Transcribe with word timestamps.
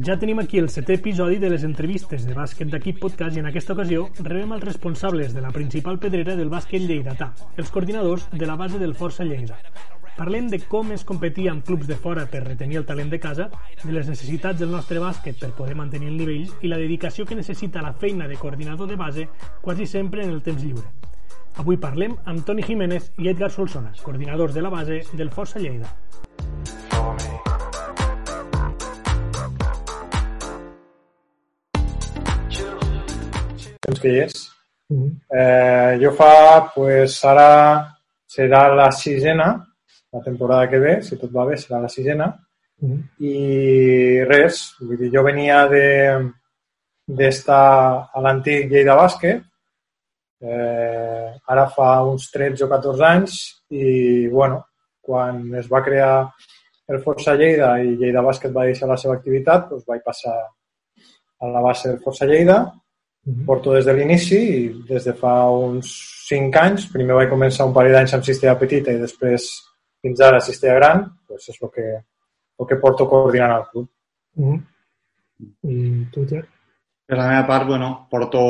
Ja 0.00 0.14
tenim 0.16 0.38
aquí 0.40 0.56
el 0.56 0.70
setè 0.72 0.94
episodi 0.96 1.36
de 1.36 1.50
les 1.52 1.66
entrevistes 1.68 2.22
de 2.24 2.32
bàsquet 2.32 2.70
d'equip 2.72 2.96
podcast 3.02 3.36
i 3.36 3.42
en 3.42 3.48
aquesta 3.50 3.74
ocasió 3.74 4.06
rebem 4.24 4.54
els 4.56 4.64
responsables 4.64 5.34
de 5.36 5.42
la 5.44 5.50
principal 5.52 5.98
pedrera 6.00 6.32
del 6.38 6.48
bàsquet 6.48 6.80
lleidatà, 6.80 7.28
els 7.60 7.68
coordinadors 7.70 8.24
de 8.32 8.48
la 8.48 8.56
base 8.56 8.80
del 8.80 8.94
Força 8.96 9.26
Lleida. 9.28 9.58
Parlem 10.16 10.48
de 10.48 10.62
com 10.64 10.94
es 10.96 11.04
competia 11.04 11.52
amb 11.52 11.66
clubs 11.66 11.90
de 11.90 11.98
fora 12.00 12.24
per 12.24 12.40
retenir 12.46 12.80
el 12.80 12.86
talent 12.88 13.12
de 13.12 13.20
casa, 13.20 13.50
de 13.82 13.92
les 13.92 14.08
necessitats 14.08 14.64
del 14.64 14.72
nostre 14.72 15.02
bàsquet 15.02 15.36
per 15.38 15.52
poder 15.58 15.76
mantenir 15.76 16.08
el 16.08 16.16
nivell 16.16 16.48
i 16.62 16.72
la 16.72 16.80
dedicació 16.80 17.26
que 17.28 17.36
necessita 17.36 17.84
la 17.84 17.92
feina 17.92 18.28
de 18.28 18.40
coordinador 18.40 18.88
de 18.88 18.96
base 18.96 19.28
quasi 19.60 19.86
sempre 19.86 20.24
en 20.24 20.30
el 20.30 20.40
temps 20.40 20.64
lliure. 20.64 20.88
Avui 21.60 21.76
parlem 21.76 22.16
amb 22.24 22.46
Toni 22.48 22.64
Jiménez 22.64 23.12
i 23.18 23.28
Edgar 23.28 23.52
Solsona, 23.52 23.92
coordinadors 24.00 24.54
de 24.56 24.64
la 24.64 24.72
base 24.72 25.02
del 25.12 25.28
Força 25.28 25.60
Lleida. 25.60 25.92
Temps 33.92 34.00
que 34.00 34.08
hi 34.08 34.20
és. 34.24 34.48
Mm 34.88 34.98
-hmm. 34.98 35.12
eh, 35.38 35.98
jo 36.02 36.10
fa, 36.12 36.70
pues, 36.74 37.24
ara 37.24 37.88
serà 38.26 38.74
la 38.74 38.90
sisena, 38.90 39.66
la 40.12 40.20
temporada 40.20 40.68
que 40.68 40.78
ve, 40.78 41.02
si 41.02 41.16
tot 41.16 41.30
va 41.30 41.44
bé, 41.44 41.56
serà 41.56 41.80
la 41.80 41.88
sisena. 41.88 42.26
Mm 42.80 42.90
-hmm. 42.90 43.00
I 43.18 44.24
res, 44.24 44.74
vull 44.80 44.98
dir, 44.98 45.10
jo 45.14 45.22
venia 45.22 45.66
de 45.68 46.32
d'estar 47.06 48.08
a 48.14 48.20
l'antic 48.20 48.70
Lleida 48.70 48.96
Bàsquet, 48.96 49.42
eh, 50.40 51.28
ara 51.46 51.66
fa 51.68 52.02
uns 52.02 52.30
13 52.30 52.64
o 52.64 52.68
14 52.68 53.04
anys 53.04 53.64
i, 53.70 54.28
bueno, 54.28 54.64
quan 55.00 55.54
es 55.54 55.68
va 55.68 55.82
crear 55.82 56.32
el 56.88 56.98
Força 57.04 57.34
Lleida 57.34 57.80
i 57.82 57.96
Lleida 57.96 58.22
Bàsquet 58.22 58.52
va 58.52 58.64
deixar 58.64 58.88
la 58.88 58.96
seva 58.96 59.14
activitat, 59.14 59.68
doncs 59.70 59.86
vaig 59.86 60.02
passar 60.02 60.36
a 61.40 61.46
la 61.48 61.60
base 61.60 61.88
del 61.88 62.00
Força 62.00 62.26
Lleida 62.26 62.81
-huh. 63.30 63.44
Porto 63.46 63.74
des 63.74 63.84
de 63.84 63.92
l'inici 63.92 64.38
i 64.38 64.84
des 64.88 65.04
de 65.04 65.12
fa 65.12 65.48
uns 65.50 65.86
5 66.28 66.56
anys. 66.56 66.86
Primer 66.92 67.14
vaig 67.14 67.30
començar 67.30 67.66
un 67.66 67.74
parell 67.74 67.92
d'anys 67.92 68.14
amb 68.14 68.24
cistella 68.24 68.58
petita 68.58 68.90
i 68.92 68.98
després 68.98 69.48
fins 70.00 70.20
ara 70.20 70.40
cistella 70.40 70.78
gran. 70.80 71.04
Doncs 71.28 71.48
és 71.48 71.62
el 71.62 71.70
que, 71.70 71.86
el 72.58 72.66
que 72.66 72.80
porto 72.80 73.08
coordinant 73.08 73.52
al 73.52 73.68
club. 73.70 73.88
Uh 74.36 74.46
-huh. 74.46 74.60
I 75.62 76.06
tu, 76.12 76.26
Ter? 76.26 76.44
Per 77.06 77.16
la 77.16 77.28
meva 77.28 77.46
part, 77.46 77.66
bueno, 77.66 78.06
porto 78.10 78.40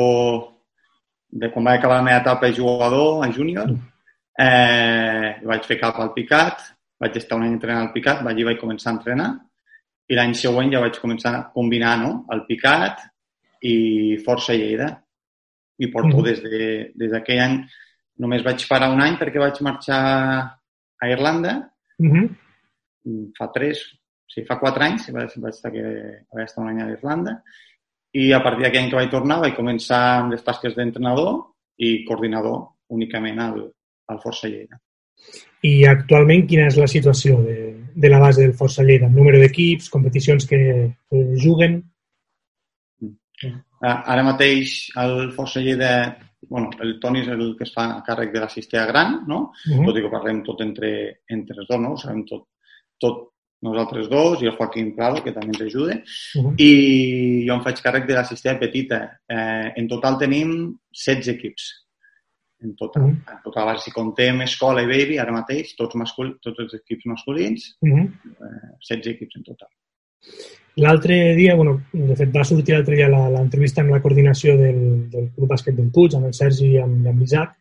de 1.29 1.51
quan 1.51 1.65
vaig 1.65 1.79
acabar 1.79 1.97
la 1.97 2.03
meva 2.03 2.21
etapa 2.21 2.45
de 2.45 2.53
jugador 2.53 3.25
a 3.25 3.31
júnior, 3.31 3.69
eh, 4.37 5.39
vaig 5.43 5.63
fer 5.65 5.79
cap 5.79 5.99
al 5.99 6.13
picat, 6.13 6.57
vaig 6.99 7.15
estar 7.17 7.37
un 7.37 7.43
any 7.43 7.53
entrenant 7.53 7.87
al 7.87 7.93
picat, 7.93 8.21
allí 8.25 8.43
vaig 8.43 8.59
començar 8.59 8.91
a 8.91 8.93
entrenar 8.93 9.31
i 10.07 10.17
l'any 10.17 10.33
següent 10.37 10.71
ja 10.73 10.81
vaig 10.83 10.99
començar 10.99 11.33
a 11.35 11.43
combinar 11.55 11.97
no? 12.01 12.11
el 12.33 12.45
picat, 12.47 13.01
i 13.63 13.75
Força 14.25 14.55
Lleida. 14.57 14.91
I 15.79 15.89
porto 15.91 16.19
mm. 16.19 16.25
des 16.27 16.43
d'aquell 16.43 16.93
de, 16.93 17.07
des 17.07 17.39
any. 17.41 17.57
Només 18.23 18.45
vaig 18.45 18.67
parar 18.69 18.91
un 18.93 19.01
any 19.01 19.17
perquè 19.17 19.41
vaig 19.41 19.59
marxar 19.65 20.01
a 21.01 21.09
Irlanda. 21.09 21.55
Mm 21.99 22.11
-hmm. 22.11 22.27
Fa 23.37 23.49
tres, 23.51 23.81
o 23.93 24.29
sigui, 24.31 24.47
fa 24.47 24.59
quatre 24.59 24.85
anys 24.85 25.09
vaig, 25.11 25.31
vaig 25.37 25.53
estar, 25.53 25.71
que, 25.71 25.83
vaig 26.33 26.45
estar 26.45 26.63
un 26.63 26.69
any 26.69 26.81
a 26.81 26.91
Irlanda. 26.91 27.41
I 28.13 28.31
a 28.31 28.43
partir 28.43 28.63
d'aquell 28.63 28.83
any 28.83 28.89
que 28.89 28.95
vaig 29.01 29.09
tornar 29.09 29.39
vaig 29.39 29.55
començar 29.55 30.21
amb 30.21 30.31
les 30.31 30.43
tasques 30.43 30.75
d'entrenador 30.75 31.53
i 31.77 32.05
coordinador 32.05 32.67
únicament 32.89 33.39
al, 33.39 33.71
al 34.07 34.19
Força 34.19 34.47
Lleida. 34.47 34.79
I 35.63 35.85
actualment 35.85 36.47
quina 36.47 36.67
és 36.67 36.77
la 36.77 36.87
situació 36.87 37.41
de, 37.41 37.57
de 37.95 38.09
la 38.09 38.19
base 38.19 38.41
del 38.41 38.53
Força 38.53 38.83
Lleida? 38.83 39.09
Número 39.09 39.39
d'equips, 39.39 39.89
competicions 39.89 40.45
que, 40.45 40.93
que 41.09 41.23
juguen? 41.43 41.81
Uh, 43.49 43.99
ara 44.13 44.23
mateix 44.23 44.91
el 45.01 45.31
Força 45.35 45.59
Lleida, 45.59 46.17
bueno, 46.49 46.71
el 46.83 46.99
Toni 46.99 47.21
és 47.21 47.27
el 47.33 47.43
que 47.57 47.67
es 47.67 47.73
fa 47.75 47.89
a 47.97 48.01
càrrec 48.05 48.31
de 48.33 48.39
la 48.39 48.49
cistella 48.49 48.85
gran, 48.85 49.23
no? 49.27 49.51
Uh 49.65 49.77
-huh. 49.77 49.85
Tot 49.85 49.97
i 49.97 50.01
que 50.01 50.11
parlem 50.11 50.43
tot 50.43 50.61
entre, 50.61 51.21
entre 51.27 51.59
els 51.59 51.67
dos, 51.67 51.79
no? 51.79 51.93
Ho 51.93 51.97
sabem 51.97 52.25
tot, 52.25 52.47
tot 52.99 53.33
nosaltres 53.63 54.09
dos 54.09 54.41
i 54.41 54.49
el 54.49 54.57
Joaquim 54.57 54.91
Prado, 54.95 55.21
que 55.23 55.31
també 55.31 55.53
ens 55.53 55.61
ajuda. 55.61 55.95
Uh 56.35 56.43
-huh. 56.43 56.55
I 56.57 57.45
jo 57.47 57.53
em 57.55 57.63
faig 57.63 57.81
càrrec 57.81 58.07
de 58.07 58.13
la 58.13 58.25
cistella 58.25 58.59
petita. 58.59 59.19
Eh, 59.27 59.73
en 59.75 59.87
total 59.87 60.17
tenim 60.17 60.49
16 60.91 61.27
equips. 61.35 61.63
En 62.63 62.75
total. 62.75 63.03
Uh 63.03 63.09
-huh. 63.09 63.33
En 63.33 63.39
total, 63.43 63.79
si 63.79 63.91
contem 63.91 64.41
escola 64.41 64.81
i 64.81 64.85
baby, 64.85 65.17
ara 65.17 65.31
mateix, 65.31 65.75
tots, 65.75 65.95
mascul 65.95 66.37
tots 66.41 66.59
els 66.59 66.73
equips 66.73 67.05
masculins, 67.05 67.77
uh 67.81 67.89
-huh. 67.89 68.05
eh, 68.45 68.69
16 68.79 69.07
equips 69.15 69.35
en 69.35 69.43
total. 69.43 69.69
L'altre 70.81 71.35
dia, 71.37 71.53
bueno, 71.55 71.75
de 71.93 72.15
fet 72.17 72.31
va 72.33 72.45
sortir 72.47 72.73
l'altre 72.73 72.97
dia 72.97 73.09
l'entrevista 73.11 73.83
amb 73.83 73.93
la 73.93 74.01
coordinació 74.01 74.55
del, 74.57 74.79
del 75.11 75.27
Club 75.35 75.51
Bàsquet 75.51 75.75
del 75.77 75.91
Puig, 75.93 76.15
amb 76.17 76.31
el 76.31 76.33
Sergi 76.33 76.71
i 76.71 76.79
amb, 76.81 77.05
amb 77.11 77.21
l'Isaac, 77.21 77.51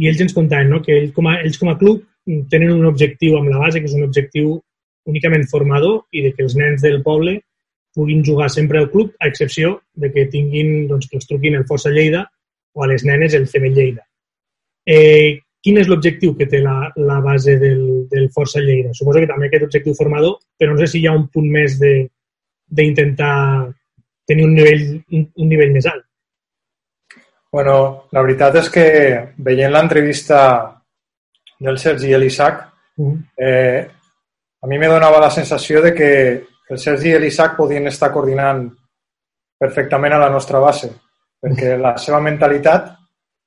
i 0.00 0.08
ells 0.08 0.22
ens 0.24 0.34
contaven 0.36 0.72
no? 0.72 0.80
que 0.82 0.94
ells 0.96 1.12
com, 1.14 1.28
a, 1.28 1.36
ells 1.44 1.60
com 1.60 1.70
a 1.70 1.76
club 1.78 2.02
tenen 2.50 2.72
un 2.72 2.86
objectiu 2.88 3.36
amb 3.36 3.50
la 3.52 3.60
base, 3.60 3.82
que 3.82 3.90
és 3.90 3.96
un 3.98 4.06
objectiu 4.06 4.56
únicament 5.10 5.44
formador 5.50 6.06
i 6.16 6.24
de 6.24 6.32
que 6.32 6.46
els 6.46 6.56
nens 6.56 6.82
del 6.82 7.02
poble 7.04 7.36
puguin 7.94 8.24
jugar 8.26 8.48
sempre 8.50 8.80
al 8.80 8.88
club, 8.90 9.12
a 9.20 9.28
excepció 9.28 9.76
de 9.94 10.10
que 10.10 10.24
tinguin, 10.32 10.88
doncs, 10.88 11.06
que 11.10 11.20
els 11.20 11.28
truquin 11.28 11.60
el 11.60 11.66
Força 11.68 11.92
Lleida 11.92 12.24
o 12.74 12.82
a 12.82 12.88
les 12.90 13.04
nenes 13.04 13.36
el 13.36 13.44
CB 13.46 13.70
Lleida. 13.76 14.02
Eh, 14.88 15.38
quin 15.64 15.78
és 15.80 15.88
l'objectiu 15.88 16.34
que 16.36 16.48
té 16.50 16.58
la, 16.64 16.90
la 16.96 17.20
base 17.24 17.54
del, 17.60 18.08
del 18.10 18.26
Força 18.34 18.64
Lleida? 18.64 18.96
Suposo 18.96 19.22
que 19.22 19.30
també 19.30 19.46
aquest 19.46 19.68
objectiu 19.68 19.94
formador, 20.00 20.40
però 20.58 20.72
no 20.72 20.80
sé 20.80 20.90
si 20.90 21.04
hi 21.04 21.06
ha 21.06 21.14
un 21.14 21.28
punt 21.28 21.46
més 21.52 21.78
de, 21.78 21.94
d'intentar 22.66 23.70
tenir 24.26 24.44
un 24.46 24.54
nivell, 24.54 24.84
un, 25.12 25.26
un 25.36 25.48
nivell 25.48 25.72
més 25.74 25.86
alt. 25.90 26.04
Bueno, 27.54 27.74
la 28.10 28.22
veritat 28.24 28.56
és 28.58 28.70
que 28.72 28.86
veient 29.46 29.70
l'entrevista 29.72 30.38
del 31.62 31.78
Sergi 31.78 32.10
i 32.10 32.18
l'Isaac, 32.18 32.64
uh 32.96 33.04
-huh. 33.04 33.18
eh, 33.36 33.88
a 34.60 34.66
mi 34.66 34.78
me 34.78 34.88
donava 34.88 35.20
la 35.20 35.30
sensació 35.30 35.80
de 35.82 35.94
que 35.94 36.10
el 36.70 36.78
Sergi 36.78 37.10
i 37.10 37.18
l'Isaac 37.18 37.56
podien 37.56 37.86
estar 37.86 38.12
coordinant 38.12 38.66
perfectament 39.58 40.14
a 40.14 40.18
la 40.18 40.30
nostra 40.30 40.58
base, 40.58 40.90
perquè 41.40 41.76
la 41.78 41.96
seva 41.96 42.20
mentalitat 42.20 42.96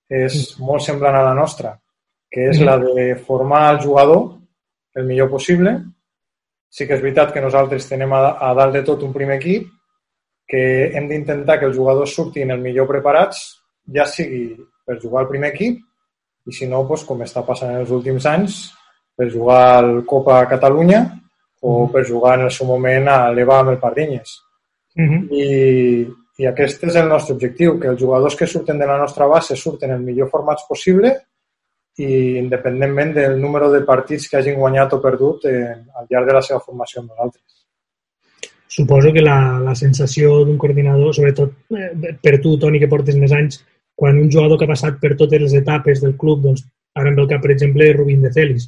és 0.08 0.58
molt 0.60 0.82
semblant 0.82 1.16
a 1.16 1.24
la 1.24 1.34
nostra, 1.34 1.78
que 2.30 2.50
és 2.50 2.60
la 2.60 2.78
de 2.78 3.16
formar 3.16 3.74
el 3.74 3.80
jugador 3.82 4.38
el 4.96 5.06
millor 5.06 5.30
possible 5.30 5.84
Sí 6.70 6.88
que 6.88 6.96
és 6.98 7.02
veritat 7.02 7.34
que 7.34 7.44
nosaltres 7.44 7.88
tenem 7.90 8.14
a, 8.14 8.38
a 8.40 8.54
dalt 8.58 8.76
de 8.76 8.84
tot 8.88 9.04
un 9.08 9.14
primer 9.16 9.38
equip 9.40 9.70
que 10.48 10.64
hem 10.96 11.08
d'intentar 11.10 11.60
que 11.60 11.68
els 11.68 11.76
jugadors 11.76 12.14
surtin 12.16 12.52
el 12.52 12.64
millor 12.64 12.88
preparats, 12.88 13.42
ja 13.94 14.06
sigui 14.08 14.56
per 14.88 15.00
jugar 15.02 15.24
al 15.24 15.32
primer 15.32 15.52
equip 15.54 15.82
i 16.48 16.56
si 16.56 16.68
no, 16.68 16.86
doncs, 16.88 17.04
com 17.08 17.24
està 17.26 17.44
passant 17.44 17.74
en 17.74 17.82
els 17.84 17.92
últims 17.92 18.26
anys, 18.30 18.60
per 19.18 19.28
jugar 19.34 19.64
al 19.80 20.06
Copa 20.06 20.44
Catalunya 20.48 21.02
o 21.02 21.72
mm-hmm. 21.72 21.92
per 21.92 22.06
jugar 22.08 22.38
en 22.38 22.46
el 22.46 22.54
seu 22.54 22.70
moment 22.70 23.10
a 23.12 23.18
l'EVA 23.34 23.60
amb 23.64 23.74
el 23.74 23.80
Pardinyes. 23.82 24.38
Uh 24.96 25.02
mm-hmm. 25.02 25.22
-huh. 25.24 25.36
I, 25.36 26.44
I 26.44 26.48
aquest 26.48 26.84
és 26.84 26.96
el 26.96 27.10
nostre 27.10 27.34
objectiu, 27.34 27.80
que 27.80 27.88
els 27.88 28.00
jugadors 28.00 28.36
que 28.36 28.48
surten 28.48 28.78
de 28.80 28.86
la 28.86 28.98
nostra 28.98 29.26
base 29.26 29.56
surten 29.56 29.92
el 29.92 30.00
millor 30.00 30.30
formats 30.30 30.64
possible 30.70 31.16
i 31.98 32.38
independentment 32.38 33.14
del 33.16 33.40
número 33.42 33.72
de 33.72 33.82
partits 33.86 34.28
que 34.30 34.38
hagin 34.38 34.60
guanyat 34.60 34.94
o 34.94 35.02
perdut 35.02 35.48
eh, 35.50 35.74
al 35.98 36.06
llarg 36.10 36.30
de 36.30 36.36
la 36.38 36.44
seva 36.46 36.60
formació 36.62 37.02
amb 37.02 37.12
nosaltres. 37.14 37.44
Suposo 38.78 39.14
que 39.14 39.24
la, 39.24 39.58
la 39.64 39.74
sensació 39.76 40.44
d'un 40.46 40.58
coordinador, 40.62 41.16
sobretot 41.16 41.74
eh, 41.74 42.16
per 42.22 42.38
tu, 42.44 42.58
Toni, 42.62 42.80
que 42.80 42.92
portes 42.92 43.18
més 43.18 43.34
anys, 43.34 43.64
quan 43.98 44.20
un 44.22 44.30
jugador 44.30 44.60
que 44.60 44.68
ha 44.68 44.74
passat 44.76 45.00
per 45.02 45.16
totes 45.18 45.42
les 45.42 45.56
etapes 45.58 46.04
del 46.04 46.14
club, 46.22 46.44
doncs, 46.44 46.68
ara 46.94 47.14
ve 47.14 47.24
el 47.24 47.30
cap, 47.32 47.42
per 47.42 47.56
exemple, 47.56 47.88
Rubín 47.96 48.22
de 48.22 48.34
Celis, 48.34 48.68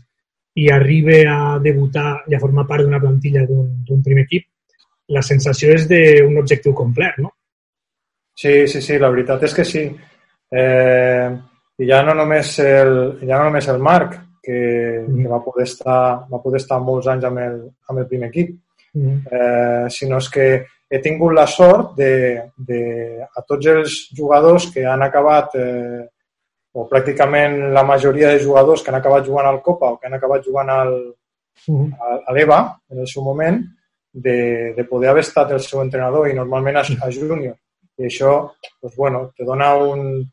i 0.58 0.70
arriba 0.74 1.20
a 1.30 1.60
debutar 1.62 2.24
i 2.28 2.36
a 2.36 2.40
formar 2.42 2.66
part 2.68 2.84
d'una 2.84 3.02
plantilla 3.04 3.46
d'un 3.46 4.02
primer 4.06 4.26
equip, 4.26 4.48
la 5.14 5.22
sensació 5.26 5.76
és 5.76 5.86
d'un 5.90 6.38
objectiu 6.42 6.74
complet, 6.78 7.22
no? 7.22 7.36
Sí, 8.40 8.66
sí, 8.72 8.82
sí, 8.82 8.98
la 8.98 9.10
veritat 9.12 9.46
és 9.46 9.54
que 9.54 9.66
sí. 9.68 9.84
Eh, 10.50 11.30
i 11.80 11.88
ja 11.88 12.02
no 12.04 12.16
només 12.18 12.58
el, 12.64 12.96
ja 13.24 13.38
no 13.38 13.50
només 13.50 13.70
el 13.72 13.80
Marc, 13.80 14.18
que, 14.44 14.60
mm. 15.06 15.22
que 15.22 15.32
va, 15.32 15.40
poder 15.44 15.68
estar, 15.68 16.02
va 16.32 16.42
poder 16.44 16.62
estar 16.62 16.80
molts 16.84 17.08
anys 17.12 17.28
amb 17.30 17.42
el, 17.44 17.58
amb 17.90 18.04
el 18.04 18.08
primer 18.10 18.30
equip, 18.32 18.54
mm. 18.96 19.18
eh, 19.32 19.86
sinó 19.94 20.20
és 20.20 20.30
que 20.34 20.48
he 20.90 21.00
tingut 21.04 21.36
la 21.38 21.46
sort 21.48 21.94
de, 21.98 22.14
de 22.58 22.82
a 23.24 23.44
tots 23.48 23.70
els 23.72 23.98
jugadors 24.18 24.70
que 24.74 24.86
han 24.90 25.06
acabat, 25.06 25.56
eh, 25.60 26.08
o 26.74 26.86
pràcticament 26.90 27.72
la 27.74 27.84
majoria 27.84 28.34
de 28.34 28.42
jugadors 28.44 28.84
que 28.84 28.92
han 28.92 29.00
acabat 29.00 29.26
jugant 29.26 29.48
al 29.50 29.62
Copa 29.66 29.94
o 29.94 29.98
que 29.98 30.08
han 30.08 30.18
acabat 30.20 30.46
jugant 30.46 30.70
al, 30.74 30.94
mm. 31.68 31.88
a, 31.96 32.20
a 32.30 32.36
l'EVA 32.36 32.60
en 32.94 33.06
el 33.06 33.10
seu 33.10 33.26
moment, 33.26 33.62
de, 34.12 34.74
de 34.76 34.84
poder 34.90 35.10
haver 35.10 35.24
estat 35.24 35.52
el 35.54 35.62
seu 35.64 35.82
entrenador 35.84 36.28
i 36.30 36.36
normalment 36.36 36.80
a, 36.82 36.84
a 37.06 37.10
júnior. 37.14 37.56
I 38.00 38.08
això, 38.08 38.34
doncs, 38.82 38.96
bueno, 38.96 39.28
te 39.38 39.46
dona 39.46 39.74
un, 39.84 40.24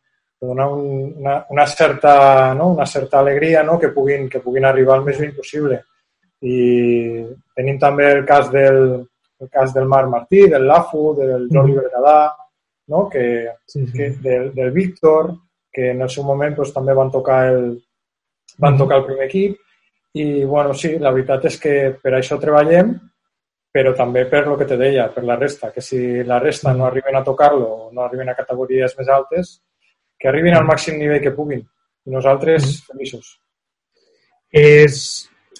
donar 0.40 0.68
un, 0.68 1.14
una, 1.18 1.46
una, 1.48 1.66
certa, 1.66 2.54
no? 2.54 2.68
una 2.72 2.86
certa 2.86 3.20
alegria 3.20 3.62
no? 3.62 3.78
que, 3.78 3.88
puguin, 3.88 4.28
que 4.28 4.40
puguin 4.40 4.64
arribar 4.64 4.98
el 4.98 5.06
més 5.06 5.20
lluny 5.20 5.34
possible. 5.36 5.80
I 6.44 7.24
tenim 7.56 7.78
també 7.80 8.10
el 8.12 8.24
cas 8.28 8.50
del, 8.52 9.06
el 9.40 9.50
cas 9.50 9.72
del 9.74 9.88
Marc 9.88 10.10
Martí, 10.12 10.46
del 10.50 10.66
Lafu, 10.68 11.14
del 11.16 11.48
Jordi. 11.52 11.78
Bergadà, 11.80 12.36
no? 12.88 13.08
que, 13.08 13.26
sí, 13.66 13.86
sí. 13.86 13.92
que 13.92 14.10
del, 14.22 14.54
del 14.54 14.70
Víctor, 14.72 15.34
que 15.72 15.90
en 15.90 16.02
el 16.02 16.10
seu 16.10 16.24
moment 16.24 16.54
pues, 16.56 16.72
també 16.72 16.94
van 16.96 17.10
tocar 17.12 17.46
el, 17.52 17.76
van 18.58 18.78
tocar 18.78 19.00
el 19.00 19.08
primer 19.08 19.26
equip 19.26 19.58
i, 20.16 20.44
bueno, 20.44 20.72
sí, 20.72 20.94
la 20.98 21.12
veritat 21.12 21.44
és 21.50 21.58
que 21.60 21.74
per 22.00 22.14
això 22.16 22.38
treballem, 22.40 22.94
però 23.76 23.92
també 23.92 24.22
per 24.30 24.46
lo 24.46 24.56
que 24.56 24.64
te 24.64 24.78
deia, 24.80 25.10
per 25.12 25.26
la 25.28 25.36
resta, 25.36 25.68
que 25.74 25.82
si 25.84 26.24
la 26.24 26.38
resta 26.40 26.72
no 26.72 26.86
arriben 26.86 27.18
a 27.18 27.24
tocar-lo 27.24 27.66
o 27.66 27.90
no 27.92 28.06
arriben 28.06 28.30
a 28.32 28.36
categories 28.38 28.96
més 28.96 29.10
altes, 29.12 29.50
que 30.20 30.28
arribin 30.28 30.56
al 30.56 30.66
màxim 30.68 30.98
nivell 30.98 31.22
que 31.22 31.34
puguin. 31.36 31.62
I 32.06 32.14
nosaltres, 32.14 32.66
mm. 32.66 32.92
feliços. 32.92 33.32
És, 34.56 34.98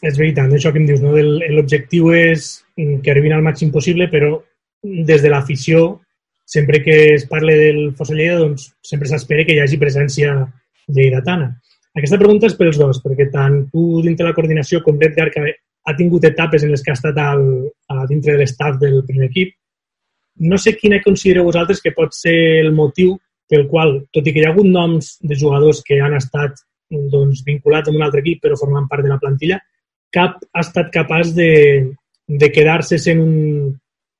és 0.01 0.19
veritat, 0.19 0.53
això 0.53 0.73
que 0.73 0.81
em 0.81 0.89
dius, 0.89 1.03
no? 1.03 1.15
l'objectiu 1.57 2.13
és 2.15 2.53
que 2.77 3.13
arribin 3.13 3.35
al 3.37 3.45
màxim 3.45 3.73
possible, 3.75 4.09
però 4.13 4.37
des 4.83 5.23
de 5.23 5.33
l'afició, 5.33 6.01
sempre 6.47 6.83
que 6.85 6.97
es 7.15 7.27
parle 7.27 7.57
del 7.59 7.81
Fossa 7.99 8.15
Lleida, 8.15 8.39
doncs 8.39 8.71
sempre 8.87 9.11
s'espera 9.11 9.45
que 9.45 9.57
hi 9.57 9.63
hagi 9.65 9.81
presència 9.81 10.37
lleidatana. 10.87 11.51
Aquesta 11.97 12.19
pregunta 12.21 12.47
és 12.47 12.57
pels 12.57 12.79
dos, 12.79 13.01
perquè 13.03 13.31
tant 13.33 13.63
tu 13.73 14.03
dintre 14.05 14.29
la 14.29 14.35
coordinació 14.37 14.83
com 14.85 14.99
l'Edgar, 15.01 15.31
que 15.35 15.45
ha 15.87 15.95
tingut 15.97 16.25
etapes 16.29 16.63
en 16.63 16.73
les 16.75 16.83
que 16.83 16.93
ha 16.93 16.99
estat 16.99 17.19
al, 17.23 17.47
a 17.89 18.05
dintre 18.11 18.35
de 18.35 18.43
l'estaf 18.43 18.77
del 18.79 19.01
primer 19.09 19.31
equip, 19.31 19.55
no 20.37 20.59
sé 20.61 20.75
quina 20.77 21.01
considereu 21.03 21.47
vosaltres 21.47 21.81
que 21.81 21.95
pot 21.97 22.13
ser 22.13 22.37
el 22.61 22.75
motiu 22.77 23.15
pel 23.51 23.67
qual, 23.71 24.01
tot 24.13 24.27
i 24.27 24.33
que 24.35 24.43
hi 24.43 24.47
ha 24.47 24.53
hagut 24.53 24.67
noms 24.67 25.17
de 25.23 25.39
jugadors 25.39 25.83
que 25.87 26.01
han 26.03 26.17
estat 26.19 26.59
doncs, 26.91 27.43
vinculats 27.47 27.91
amb 27.91 27.99
un 27.99 28.05
altre 28.07 28.23
equip 28.23 28.43
però 28.43 28.59
formant 28.59 28.87
part 28.91 29.07
de 29.07 29.13
la 29.13 29.21
plantilla, 29.23 29.61
cap 30.13 30.39
ha 30.53 30.63
estat 30.63 30.93
capaç 30.95 31.33
de, 31.37 31.51
de 32.27 32.51
quedar-se 32.53 32.99
sent 33.03 33.23
un, 33.23 33.73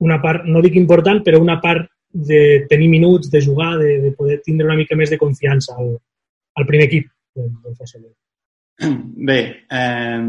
una 0.07 0.19
part, 0.23 0.47
no 0.47 0.63
dic 0.65 0.77
important, 0.79 1.23
però 1.25 1.41
una 1.43 1.59
part 1.63 1.89
de 2.11 2.67
tenir 2.71 2.89
minuts, 2.89 3.31
de 3.31 3.43
jugar, 3.45 3.77
de, 3.79 3.99
de 4.05 4.13
poder 4.17 4.41
tindre 4.45 4.67
una 4.67 4.79
mica 4.79 4.97
més 4.97 5.11
de 5.13 5.19
confiança 5.21 5.75
al, 5.77 5.97
al 6.57 6.69
primer 6.69 6.87
equip 6.89 7.11
del, 7.37 7.51
del 7.65 8.15
Bé, 9.27 9.41
eh, 9.73 10.21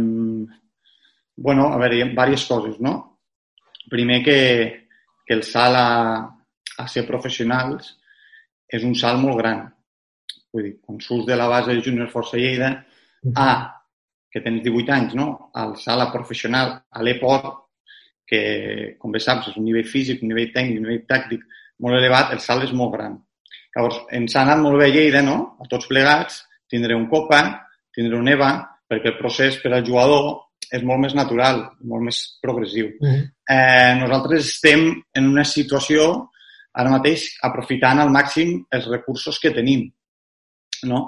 bueno, 1.37 1.67
a 1.67 1.77
veure, 1.77 1.97
hi 1.97 2.01
ha 2.01 2.09
diverses 2.09 2.47
coses, 2.47 2.79
no? 2.79 2.95
Primer 3.91 4.21
que, 4.23 4.39
que 5.25 5.35
el 5.35 5.43
salt 5.43 5.79
a, 5.79 5.87
a 6.77 6.87
ser 6.91 7.05
professionals 7.07 7.93
és 8.67 8.83
un 8.83 8.95
salt 8.95 9.21
molt 9.21 9.39
gran. 9.39 9.65
Vull 10.53 10.69
dir, 10.69 10.75
quan 10.81 10.99
surts 11.03 11.27
de 11.27 11.35
la 11.35 11.47
base 11.51 11.73
de 11.73 11.83
Junior 11.83 12.09
Força 12.11 12.39
Lleida 12.39 12.71
a 13.35 13.49
que 14.31 14.41
tens 14.43 14.63
18 14.63 14.93
anys, 14.93 15.15
no? 15.15 15.51
al 15.53 15.75
sala 15.81 16.09
professional, 16.11 16.73
a 16.91 17.03
l'EPOT, 17.03 17.47
que, 18.27 18.41
com 18.99 19.13
bé 19.13 19.21
saps, 19.23 19.51
és 19.51 19.59
un 19.59 19.65
nivell 19.65 19.87
físic, 19.87 20.21
un 20.21 20.33
nivell 20.33 20.51
tècnic, 20.53 20.81
un 20.81 20.89
nivell 20.89 21.05
tàctic 21.07 21.45
molt 21.83 21.97
elevat, 21.97 22.33
el 22.35 22.43
salt 22.43 22.67
és 22.67 22.73
molt 22.75 22.93
gran. 22.97 23.15
Llavors, 23.75 24.01
ens 24.17 24.35
ha 24.35 24.43
anat 24.43 24.59
molt 24.63 24.81
bé 24.81 24.89
a 24.89 24.93
Lleida, 24.93 25.21
no? 25.23 25.37
A 25.63 25.69
tots 25.71 25.87
plegats, 25.89 26.41
tindré 26.69 26.97
un 26.97 27.07
Copa, 27.11 27.39
tindré 27.95 28.19
un 28.19 28.27
EVA, 28.33 28.51
perquè 28.89 29.13
el 29.13 29.19
procés 29.19 29.59
per 29.61 29.71
al 29.73 29.85
jugador 29.87 30.47
és 30.73 30.83
molt 30.83 30.99
més 30.99 31.15
natural, 31.15 31.61
molt 31.87 32.03
més 32.09 32.19
progressiu. 32.43 32.89
Uh 32.99 33.07
-huh. 33.07 33.23
eh, 33.55 33.93
nosaltres 34.01 34.47
estem 34.47 34.89
en 35.13 35.29
una 35.29 35.43
situació 35.43 36.29
ara 36.77 36.93
mateix 36.93 37.25
aprofitant 37.47 38.03
al 38.03 38.11
màxim 38.13 38.53
els 38.73 38.87
recursos 38.91 39.39
que 39.41 39.53
tenim. 39.55 39.87
No? 40.89 41.07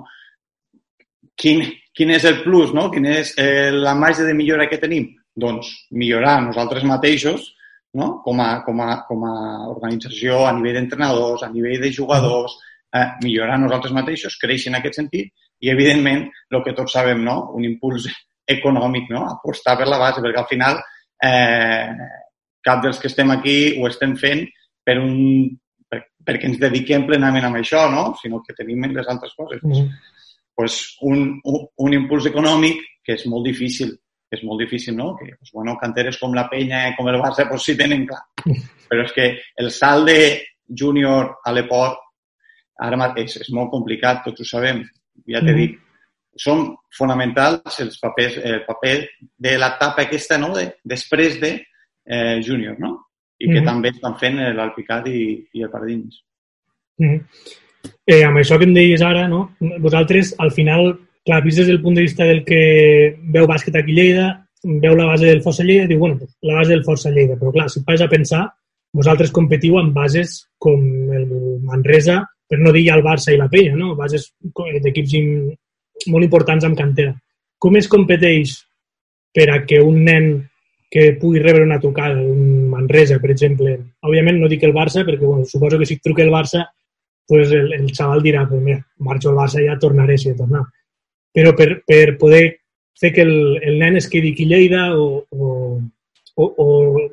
Quin, 1.40 1.62
quin 1.96 2.12
és 2.16 2.26
el 2.26 2.42
plus, 2.44 2.74
no? 2.76 2.90
Quina 2.94 3.20
és 3.22 3.36
eh, 3.40 3.70
la 3.76 3.94
marge 3.96 4.26
de 4.28 4.36
millora 4.36 4.68
que 4.72 4.82
tenim? 4.82 5.12
Doncs 5.40 5.70
millorar 5.96 6.40
nosaltres 6.44 6.84
mateixos 6.90 7.52
no? 7.94 8.22
com, 8.26 8.42
a, 8.42 8.50
com, 8.66 8.82
a, 8.82 9.04
com 9.08 9.26
a 9.26 9.36
organització 9.70 10.44
a 10.48 10.54
nivell 10.58 10.80
d'entrenadors, 10.80 11.46
a 11.46 11.52
nivell 11.54 11.80
de 11.82 11.94
jugadors, 11.94 12.58
eh, 12.96 13.06
millorar 13.24 13.60
nosaltres 13.62 13.94
mateixos, 13.96 14.38
créixer 14.42 14.74
en 14.74 14.80
aquest 14.80 15.00
sentit 15.00 15.30
i, 15.30 15.70
evidentment, 15.72 16.26
el 16.52 16.64
que 16.66 16.76
tots 16.78 16.98
sabem, 16.98 17.24
no? 17.26 17.42
un 17.56 17.66
impuls 17.68 18.10
econòmic, 18.50 19.10
no? 19.14 19.26
apostar 19.30 19.78
per 19.80 19.90
la 19.90 20.02
base, 20.02 20.24
perquè 20.26 20.42
al 20.42 20.50
final 20.50 20.80
eh, 21.26 22.10
cap 22.66 22.82
dels 22.84 23.00
que 23.02 23.10
estem 23.10 23.32
aquí 23.34 23.60
ho 23.78 23.88
estem 23.90 24.16
fent 24.20 24.48
per 24.90 24.98
un, 24.98 25.14
per, 25.86 26.02
perquè 26.26 26.50
ens 26.50 26.58
dediquem 26.62 27.06
plenament 27.06 27.46
a 27.46 27.54
això, 27.62 27.86
no? 27.94 28.10
sinó 28.18 28.42
que 28.42 28.58
tenim 28.58 28.90
les 28.90 29.14
altres 29.14 29.38
coses. 29.38 29.62
Mm 29.62 29.76
-hmm 29.78 30.16
pues, 30.60 30.98
un, 31.00 31.40
un, 31.46 31.68
un 31.78 31.94
impuls 31.96 32.26
econòmic 32.28 32.82
que 33.08 33.14
és 33.16 33.22
molt 33.32 33.46
difícil, 33.48 33.94
és 34.28 34.42
molt 34.44 34.60
difícil, 34.60 34.92
no? 34.98 35.14
Que, 35.16 35.30
pues, 35.38 35.54
bueno, 35.54 35.78
canteres 35.80 36.18
com 36.20 36.34
la 36.36 36.50
Penya, 36.52 36.82
com 36.98 37.08
el 37.08 37.16
Barça, 37.22 37.46
pues 37.48 37.64
sí 37.64 37.78
tenen 37.80 38.04
clar. 38.10 38.20
Però 38.90 39.06
és 39.06 39.14
que 39.16 39.28
el 39.56 39.72
salt 39.72 40.10
de 40.10 40.18
júnior 40.82 41.30
a 41.48 41.54
l'Eport 41.56 42.04
ara 42.84 43.00
mateix 43.00 43.38
és 43.40 43.54
molt 43.56 43.72
complicat, 43.72 44.20
tots 44.26 44.44
ho 44.44 44.50
sabem. 44.50 44.84
Ja 45.32 45.40
t'he 45.40 45.54
mm. 45.54 45.62
dit, 45.62 45.80
són 46.36 46.68
fonamentals 46.92 47.80
els 47.86 47.96
papers, 48.04 48.36
el 48.44 48.66
paper 48.68 48.98
de 49.48 49.56
l'etapa 49.64 50.10
aquesta, 50.10 50.42
no?, 50.44 50.52
de, 50.60 50.74
després 50.84 51.40
de 51.40 51.54
eh, 51.56 52.36
júnior, 52.44 52.76
no? 52.84 52.98
I 53.40 53.48
que 53.48 53.54
mm 53.54 53.58
-hmm. 53.58 53.66
també 53.66 53.90
estan 53.90 54.16
fent 54.20 54.38
l'Alpicat 54.56 55.08
i, 55.08 55.48
i 55.54 55.64
el 55.64 55.70
Pardins. 55.70 56.24
Mm 57.00 57.10
-hmm 57.10 57.24
eh, 58.06 58.24
amb 58.24 58.40
això 58.42 58.58
que 58.58 58.68
em 58.68 58.74
deies 58.74 59.02
ara, 59.06 59.28
no? 59.28 59.56
vosaltres, 59.80 60.34
al 60.38 60.52
final, 60.52 60.92
clar, 61.26 61.42
vist 61.46 61.62
des 61.62 61.68
del 61.68 61.82
punt 61.82 61.96
de 61.96 62.06
vista 62.08 62.26
del 62.26 62.44
que 62.46 63.16
veu 63.34 63.48
bàsquet 63.48 63.76
aquí 63.76 63.94
a 63.94 64.00
Lleida, 64.00 64.28
veu 64.64 64.96
la 64.96 65.06
base 65.12 65.28
del 65.30 65.44
Força 65.44 65.64
Lleida 65.64 65.86
i 65.86 65.92
diu, 65.94 66.00
bueno, 66.00 66.20
la 66.42 66.60
base 66.60 66.74
del 66.74 66.84
Força 66.84 67.12
Lleida. 67.14 67.38
Però, 67.40 67.54
clar, 67.56 67.70
si 67.70 67.80
et 67.80 68.02
a 68.02 68.10
pensar, 68.12 68.44
vosaltres 68.94 69.32
competiu 69.32 69.78
amb 69.80 69.94
bases 69.94 70.42
com 70.58 70.82
el 71.16 71.28
Manresa, 71.64 72.24
per 72.50 72.60
no 72.60 72.74
dir 72.74 72.88
ja 72.88 72.98
el 72.98 73.06
Barça 73.06 73.32
i 73.32 73.38
la 73.38 73.50
Penya, 73.50 73.76
no? 73.78 73.96
bases 73.96 74.32
d'equips 74.42 75.16
molt 76.10 76.26
importants 76.26 76.66
amb 76.66 76.78
cantera. 76.78 77.14
Com 77.60 77.76
es 77.78 77.88
competeix 77.88 78.58
per 79.36 79.50
a 79.54 79.60
que 79.68 79.84
un 79.86 80.04
nen 80.04 80.32
que 80.90 81.14
pugui 81.22 81.40
rebre 81.40 81.64
una 81.64 81.80
tocada, 81.80 82.18
un 82.18 82.70
Manresa, 82.70 83.20
per 83.22 83.32
exemple, 83.32 83.76
òbviament 84.02 84.40
no 84.42 84.50
dic 84.50 84.64
el 84.66 84.74
Barça, 84.74 85.06
perquè 85.06 85.26
bueno, 85.26 85.46
suposo 85.46 85.78
que 85.78 85.86
si 85.86 86.00
truca 86.02 86.24
el 86.24 86.34
Barça 86.34 86.66
pues 87.30 87.52
el, 87.52 87.72
el 87.74 87.92
xaval 87.94 88.24
dirà, 88.26 88.48
pues 88.50 88.60
mira, 88.60 88.80
marxo 89.06 89.30
al 89.30 89.38
Barça 89.38 89.62
i 89.62 89.68
ja 89.68 89.78
tornaré 89.78 90.18
si 90.18 90.32
he 90.32 90.34
de 90.34 90.40
tornar. 90.40 90.64
Però 91.30 91.52
per, 91.54 91.84
per 91.86 92.16
poder 92.18 92.42
fer 92.98 93.12
que 93.14 93.22
el, 93.22 93.36
el 93.62 93.78
nen 93.78 94.00
es 94.00 94.08
quedi 94.10 94.32
aquí 94.34 94.48
a 94.48 94.50
Lleida 94.50 94.82
o, 94.98 95.28
o, 95.30 95.50
o, 96.34 96.48
o 96.66 96.66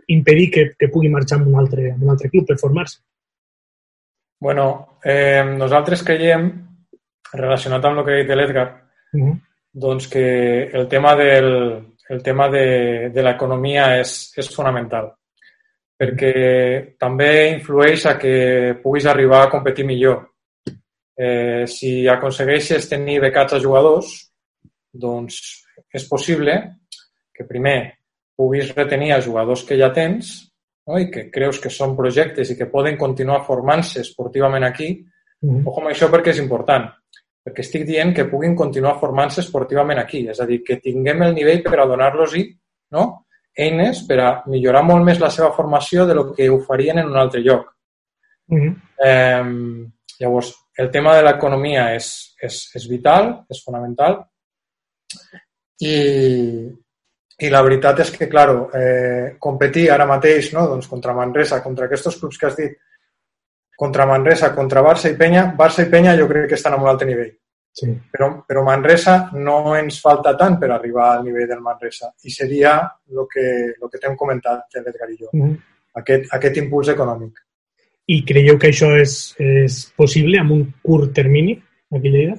impedir 0.09 0.49
que, 0.55 0.65
que 0.79 0.89
pugui 0.89 1.13
marxar 1.13 1.37
amb 1.37 1.51
un 1.53 1.59
altre, 1.61 1.91
amb 1.93 2.07
un 2.09 2.15
altre 2.15 2.31
club 2.33 2.49
per 2.49 2.57
formar-se? 2.63 3.03
Bueno, 4.41 4.99
eh, 5.05 5.45
nosaltres 5.53 6.01
creiem, 6.09 6.49
relacionat 7.35 7.85
amb 7.85 8.01
el 8.01 8.09
que 8.09 8.17
ha 8.17 8.23
dit 8.23 8.35
l'Edgar, 8.41 8.67
uh 9.13 9.21
-huh. 9.21 9.37
doncs 9.73 10.09
que 10.09 10.71
el 10.73 10.89
tema, 10.89 11.15
del, 11.15 11.93
el 12.11 12.23
tema 12.23 12.49
de, 12.49 13.11
de 13.15 13.23
l'economia 13.23 13.97
és, 14.01 14.17
és 14.39 14.51
fonamental 14.55 15.13
perquè 15.97 16.33
també 17.01 17.31
influeix 17.55 18.05
a 18.07 18.17
que 18.21 18.77
puguis 18.83 19.07
arribar 19.09 19.47
a 19.47 19.51
competir 19.51 19.87
millor. 19.89 20.27
Eh, 21.17 21.65
si 21.65 22.05
aconsegueixes 22.13 22.89
tenir 22.91 23.17
becats 23.25 23.57
a 23.57 23.61
jugadors, 23.63 24.11
doncs 24.93 25.41
és 25.93 26.05
possible 26.09 26.57
que 27.33 27.49
primer 27.49 27.79
puguis 28.37 28.75
retenir 28.77 29.15
a 29.15 29.23
jugadors 29.25 29.65
que 29.65 29.79
ja 29.81 29.89
tens 29.97 30.35
no? 30.87 30.99
i 31.01 31.09
que 31.13 31.31
creus 31.33 31.61
que 31.63 31.73
són 31.73 31.97
projectes 31.97 32.53
i 32.53 32.57
que 32.59 32.69
poden 32.69 33.01
continuar 33.01 33.47
formant-se 33.49 34.03
esportivament 34.05 34.65
aquí. 34.65 34.93
Mm 35.41 35.49
-hmm. 35.49 35.69
Ojo 35.69 35.81
amb 35.81 35.91
això 35.91 36.11
perquè 36.13 36.31
és 36.31 36.39
important, 36.39 36.93
perquè 37.47 37.63
estic 37.63 37.85
dient 37.87 38.11
que 38.15 38.27
puguin 38.27 38.57
continuar 38.59 38.97
formant-se 38.99 39.45
esportivament 39.45 40.01
aquí, 40.03 40.25
és 40.33 40.41
a 40.43 40.47
dir, 40.49 40.65
que 40.67 40.81
tinguem 40.83 41.23
el 41.29 41.35
nivell 41.37 41.63
per 41.63 41.79
a 41.79 41.87
donar-los-hi 41.87 42.43
no? 42.97 43.05
eines 43.57 44.03
per 44.09 44.19
a 44.21 44.31
millorar 44.51 44.83
molt 44.85 45.07
més 45.07 45.21
la 45.23 45.31
seva 45.31 45.53
formació 45.55 46.09
de 46.09 46.17
lo 46.19 46.27
que 46.35 46.49
ho 46.51 46.59
farien 46.67 46.99
en 46.99 47.13
un 47.13 47.17
altre 47.17 47.41
lloc. 47.45 47.69
Mm 48.51 48.59
-hmm. 48.59 48.75
eh, 49.07 49.45
llavors, 50.21 50.55
el 50.77 50.91
tema 50.91 51.15
de 51.17 51.23
l'economia 51.23 51.95
és, 51.95 52.35
és, 52.43 52.59
és 52.75 52.89
vital, 52.89 53.45
és 53.49 53.63
fonamental 53.65 54.19
i, 55.81 55.97
i 57.39 57.49
la 57.49 57.63
veritat 57.63 58.01
és 58.01 58.11
que, 58.11 58.29
claro, 58.29 58.71
eh, 58.75 59.37
competir 59.39 59.91
ara 59.91 60.07
mateix 60.07 60.53
no? 60.53 60.67
doncs 60.67 60.87
contra 60.89 61.15
Manresa, 61.15 61.63
contra 61.63 61.87
aquests 61.87 62.19
clubs 62.21 62.39
que 62.39 62.47
has 62.47 62.57
dit, 62.57 62.77
contra 63.77 64.07
Manresa, 64.09 64.55
contra 64.55 64.83
Barça 64.83 65.11
i 65.13 65.17
Penya, 65.17 65.51
Barça 65.57 65.85
i 65.85 65.91
Penya 65.93 66.17
jo 66.19 66.27
crec 66.31 66.49
que 66.49 66.57
estan 66.59 66.75
a 66.75 66.81
un 66.81 66.89
altre 66.89 67.09
nivell. 67.09 67.35
Sí. 67.77 67.91
Però, 68.11 68.31
però 68.49 68.63
Manresa 68.65 69.31
no 69.37 69.75
ens 69.77 69.99
falta 70.01 70.33
tant 70.41 70.57
per 70.59 70.71
arribar 70.73 71.11
al 71.13 71.27
nivell 71.27 71.49
del 71.51 71.61
Manresa 71.61 72.09
i 72.25 72.33
seria 72.33 72.79
el 73.13 73.27
que, 73.29 73.45
el 73.77 73.91
que 73.93 74.01
t'hem 74.01 74.17
comentat, 74.17 74.79
l'Edgar 74.81 75.11
i 75.13 75.19
jo, 75.19 75.29
mm 75.33 75.43
-hmm. 75.43 75.59
aquest, 76.01 76.33
aquest 76.33 76.57
impuls 76.57 76.89
econòmic. 76.89 77.43
I 78.07 78.25
creieu 78.25 78.57
que 78.59 78.71
això 78.73 78.89
és, 78.97 79.35
és 79.39 79.93
possible 79.97 80.39
amb 80.41 80.53
un 80.53 80.63
curt 80.83 81.13
termini 81.13 81.63
aquí 81.93 82.09
a 82.09 82.11
Lleida? 82.11 82.37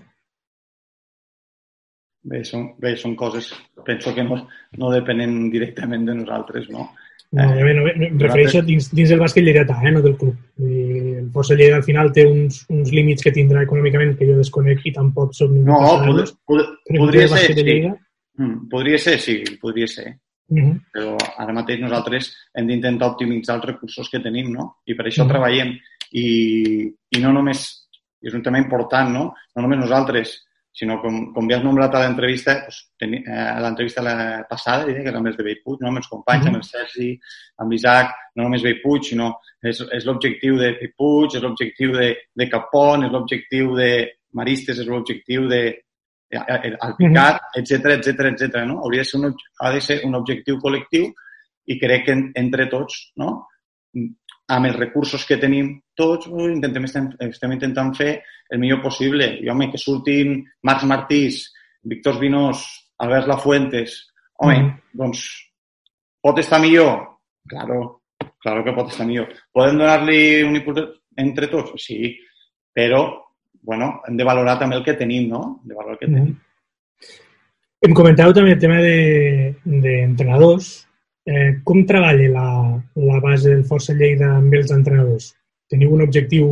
Bé, 2.24 2.44
són, 2.44 2.74
bé, 2.80 2.96
són 2.98 3.16
coses, 3.16 3.54
penso 3.86 4.14
que 4.16 4.24
no, 4.24 4.48
no 4.78 4.92
depenen 4.92 5.52
directament 5.52 6.06
de 6.06 6.16
nosaltres, 6.16 6.70
no? 6.70 6.90
No, 7.30 7.44
eh, 7.44 7.74
no, 7.76 7.88
em 7.92 8.20
refereixo 8.22 8.62
dins, 8.64 8.88
dins 8.96 9.10
del 9.12 9.20
bàsquet 9.20 9.44
lleidatà, 9.44 9.76
eh, 9.84 9.92
no 9.92 10.02
del 10.04 10.16
club. 10.20 10.36
El 10.64 11.28
Força 11.34 11.58
Lleida 11.60 11.76
al 11.76 11.84
final 11.84 12.14
té 12.16 12.24
uns, 12.26 12.62
uns 12.72 12.94
límits 12.96 13.26
que 13.26 13.34
tindrà 13.36 13.66
econòmicament 13.66 14.16
que 14.16 14.30
jo 14.30 14.38
desconec 14.38 14.86
i 14.88 14.94
tampoc 14.96 15.36
som 15.36 15.52
No, 15.68 15.82
pod 16.06 16.32
pod 16.48 16.64
podria 16.88 17.28
ser, 17.34 17.52
sí. 17.58 17.76
Mm, 18.38 18.70
podria 18.72 19.02
ser, 19.02 19.18
sí, 19.20 19.42
podria 19.60 19.88
ser. 19.92 20.16
Uh. 20.48 20.58
-huh. 20.58 20.80
Però 20.94 21.18
ara 21.38 21.54
mateix 21.54 21.82
nosaltres 21.82 22.32
hem 22.56 22.68
d'intentar 22.68 23.12
optimitzar 23.12 23.58
els 23.58 23.66
recursos 23.66 24.10
que 24.10 24.24
tenim, 24.24 24.54
no? 24.54 24.78
I 24.86 24.96
per 24.96 25.08
això 25.08 25.24
uh. 25.24 25.26
-huh. 25.26 25.32
treballem. 25.32 25.78
I, 26.12 26.88
I 27.12 27.20
no 27.20 27.34
només, 27.34 27.90
és 28.22 28.34
un 28.34 28.42
tema 28.42 28.58
important, 28.58 29.12
no? 29.12 29.34
No 29.56 29.62
només 29.62 29.80
nosaltres, 29.80 30.47
sinó 30.78 31.00
com, 31.02 31.16
com 31.34 31.48
ja 31.50 31.58
has 31.58 31.64
nombrat 31.66 31.96
a 31.98 32.04
l'entrevista, 32.04 32.54
doncs, 32.62 32.84
teni, 33.02 33.24
eh, 33.26 33.46
a 33.50 33.58
l'entrevista 33.64 34.04
passada, 34.50 34.86
diria, 34.86 35.02
que 35.08 35.16
amb 35.18 35.32
els 35.32 35.38
de 35.40 35.46
Bellpuig, 35.48 35.80
no? 35.82 35.90
amb 35.90 36.02
els 36.04 36.10
companys, 36.12 36.44
mm 36.44 36.50
-hmm. 36.50 36.56
amb 36.56 36.62
el 36.62 36.68
Sergi, 36.70 37.10
amb 37.58 37.72
l'Isaac, 37.72 38.14
no 38.36 38.44
només 38.44 38.62
Bellpuig, 38.62 39.04
sinó 39.04 39.32
és, 39.64 39.82
és 39.92 40.06
l'objectiu 40.06 40.58
de 40.58 40.70
Bellpuig, 40.78 41.36
és 41.36 41.42
l'objectiu 41.42 41.92
de, 41.98 42.08
de 42.36 42.50
Capon, 42.50 43.06
és 43.06 43.12
l'objectiu 43.12 43.74
de 43.76 43.90
Maristes, 44.34 44.80
és 44.80 44.88
l'objectiu 44.88 45.48
de 45.48 45.62
Alpicat, 46.30 47.40
etc 47.56 47.72
etc 47.98 48.20
etc. 48.32 48.66
no? 48.68 48.82
Hauria 48.84 49.02
de 49.02 49.06
ser 49.06 49.20
un, 49.20 49.34
ha 49.62 49.72
de 49.72 49.82
ser 49.82 50.02
un 50.06 50.14
objectiu 50.16 50.60
col·lectiu 50.60 51.14
i 51.66 51.80
crec 51.80 52.06
que 52.06 52.16
entre 52.36 52.68
tots, 52.68 53.14
no? 53.16 53.48
amb 54.48 54.66
els 54.66 54.76
recursos 54.76 55.26
que 55.26 55.38
tenim 55.38 55.80
tots, 55.98 56.30
intentem, 56.30 56.86
estem, 56.88 57.10
estem 57.28 57.54
intentant 57.56 57.94
fer 57.98 58.12
el 58.54 58.62
millor 58.62 58.82
possible. 58.84 59.28
I, 59.42 59.50
home, 59.52 59.70
que 59.72 59.82
surtin 59.82 60.40
Marc 60.68 60.86
Martís, 60.90 61.44
Víctor 61.84 62.20
Vinós, 62.22 62.64
Albert 63.04 63.28
Lafuentes, 63.32 64.00
home, 64.38 64.58
mm. 64.60 64.98
doncs 65.02 65.28
pot 66.24 66.40
estar 66.42 66.62
millor? 66.64 67.20
Claro, 67.48 67.78
claro 68.44 68.64
que 68.66 68.76
pot 68.76 68.92
estar 68.92 69.08
millor. 69.08 69.32
Podem 69.54 69.80
donar-li 69.80 70.20
un 70.48 70.58
impuls 70.60 70.84
entre 71.18 71.50
tots? 71.52 71.78
Sí, 71.82 72.14
però, 72.74 73.06
bueno, 73.62 73.98
hem 74.08 74.18
de 74.18 74.28
valorar 74.28 74.58
també 74.62 74.78
el 74.80 74.86
que 74.86 74.98
tenim, 75.00 75.30
no? 75.32 75.62
De 75.64 75.74
valorar 75.74 75.98
el 75.98 76.02
que 76.04 76.12
mm. 76.12 76.20
tenim. 76.20 76.36
Em 77.88 77.94
comentàveu 77.94 78.34
també 78.34 78.56
el 78.56 78.62
tema 78.62 78.82
d'entrenadors. 78.82 80.74
De, 80.74 80.88
Eh, 81.28 81.60
com 81.68 81.82
treballa 81.84 82.28
la, 82.32 82.50
la 82.96 83.18
base 83.20 83.50
del 83.52 83.66
Força 83.68 83.92
Lleida 83.92 84.30
amb 84.38 84.54
els 84.56 84.70
entrenadors? 84.72 85.34
Teniu 85.72 85.94
un 85.94 86.04
objectiu 86.06 86.50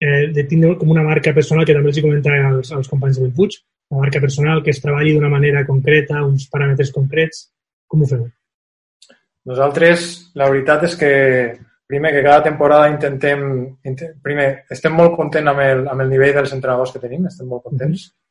eh, 0.00 0.28
de 0.34 0.44
tindre 0.50 0.76
com 0.78 0.90
una 0.94 1.04
marca 1.06 1.34
personal, 1.34 1.66
que 1.66 1.74
també 1.76 1.90
els 1.92 1.98
hi 1.98 2.04
comentava 2.04 2.52
als, 2.52 2.72
als 2.72 2.90
companys 2.90 3.18
de 3.18 3.26
Bellpuig, 3.26 3.58
una 3.90 4.04
marca 4.04 4.20
personal 4.20 4.62
que 4.62 4.70
es 4.74 4.82
treballi 4.82 5.14
d'una 5.14 5.30
manera 5.32 5.64
concreta, 5.66 6.24
uns 6.24 6.48
paràmetres 6.52 6.92
concrets. 6.94 7.48
Com 7.88 8.04
ho 8.04 8.10
feu? 8.10 8.26
Nosaltres, 9.48 10.08
la 10.36 10.50
veritat 10.52 10.84
és 10.90 10.96
que 11.00 11.12
primer 11.88 12.12
que 12.12 12.22
cada 12.22 12.42
temporada 12.44 12.90
intentem, 12.92 13.44
intent, 13.88 14.18
primer, 14.22 14.48
estem 14.70 14.92
molt 14.92 15.14
contents 15.16 15.48
amb 15.48 15.62
el, 15.64 15.86
amb 15.88 16.04
el 16.04 16.10
nivell 16.12 16.34
dels 16.36 16.52
entrenadors 16.52 16.92
que 16.92 17.00
tenim, 17.00 17.24
estem 17.26 17.48
molt 17.48 17.64
contents. 17.64 18.10
Mm 18.10 18.12
-hmm. 18.12 18.26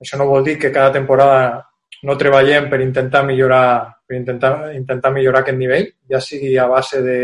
Això 0.00 0.16
no 0.16 0.30
vol 0.30 0.44
dir 0.44 0.58
que 0.58 0.72
cada 0.72 0.92
temporada 0.92 1.66
no 2.02 2.16
treballem 2.16 2.70
per 2.70 2.80
intentar 2.80 3.24
millorar, 3.24 3.96
per 4.06 4.16
intentar, 4.16 4.74
intentar 4.74 5.12
millorar 5.12 5.40
aquest 5.42 5.58
nivell, 5.58 5.86
ja 6.08 6.20
sigui 6.20 6.56
a 6.56 6.66
base 6.66 7.02
de, 7.02 7.18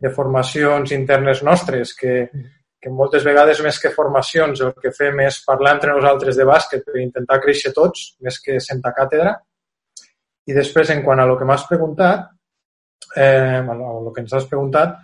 de 0.00 0.10
formacions 0.10 0.92
internes 0.92 1.42
nostres, 1.42 1.94
que, 1.94 2.28
que 2.80 2.90
moltes 2.92 3.24
vegades 3.24 3.62
més 3.64 3.78
que 3.80 3.92
formacions 3.94 4.60
el 4.60 4.74
que 4.80 4.92
fem 4.92 5.22
és 5.24 5.40
parlar 5.46 5.76
entre 5.76 5.94
nosaltres 5.94 6.36
de 6.36 6.46
bàsquet 6.48 6.84
per 6.84 7.00
intentar 7.00 7.40
créixer 7.40 7.72
tots, 7.76 8.14
més 8.20 8.40
que 8.42 8.58
sentar 8.60 8.92
càtedra. 8.96 9.38
I 10.44 10.52
després, 10.52 10.90
en 10.92 11.00
quant 11.06 11.22
a 11.22 11.24
el 11.24 11.38
que 11.40 11.46
m'has 11.48 11.64
preguntat, 11.70 12.26
eh, 13.16 13.62
el 13.62 14.10
que 14.12 14.24
ens 14.24 14.34
has 14.36 14.48
preguntat, 14.50 14.98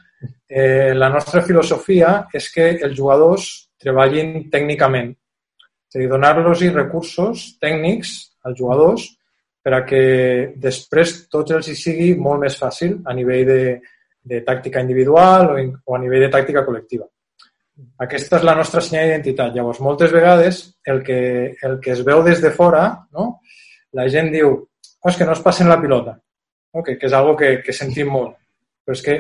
eh, 0.49 0.93
la 0.95 1.09
nostra 1.09 1.41
filosofia 1.43 2.27
és 2.35 2.51
que 2.53 2.75
els 2.77 2.97
jugadors 2.99 3.47
treballin 3.81 4.51
tècnicament. 4.53 5.15
És 5.89 5.97
a 5.97 6.03
dir, 6.03 6.11
donar-los 6.11 6.61
recursos 6.75 7.47
tècnics 7.63 8.13
als 8.45 8.59
jugadors 8.59 9.07
per 9.65 9.73
a 9.77 9.81
que 9.87 10.03
després 10.57 11.27
tots 11.33 11.57
els 11.57 11.69
hi 11.69 11.77
sigui 11.77 12.11
molt 12.17 12.45
més 12.45 12.57
fàcil 12.61 12.99
a 13.05 13.17
nivell 13.17 13.47
de, 13.49 13.63
de 14.23 14.41
tàctica 14.47 14.83
individual 14.85 15.50
o, 15.55 15.57
o 15.87 15.97
a 15.97 16.00
nivell 16.03 16.27
de 16.27 16.31
tàctica 16.33 16.65
col·lectiva. 16.67 17.07
Aquesta 18.05 18.37
és 18.37 18.45
la 18.45 18.55
nostra 18.59 18.83
senyal 18.85 19.07
d'identitat. 19.07 19.55
Llavors, 19.55 19.81
moltes 19.81 20.12
vegades 20.12 20.61
el 20.85 21.03
que, 21.05 21.21
el 21.62 21.79
que 21.81 21.95
es 21.95 22.03
veu 22.05 22.23
des 22.27 22.43
de 22.43 22.50
fora, 22.53 22.85
no? 23.17 23.41
la 23.97 24.07
gent 24.12 24.31
diu 24.33 24.53
oh, 24.53 25.09
és 25.09 25.17
que 25.17 25.27
no 25.27 25.33
es 25.33 25.43
passen 25.45 25.69
la 25.69 25.81
pilota, 25.81 26.19
no? 26.75 26.85
que, 26.85 26.99
que 27.00 27.09
és 27.09 27.17
algo 27.17 27.35
que, 27.39 27.57
que 27.65 27.75
sentim 27.77 28.12
molt. 28.12 28.37
Però 28.85 28.97
és 28.97 29.05
que 29.07 29.17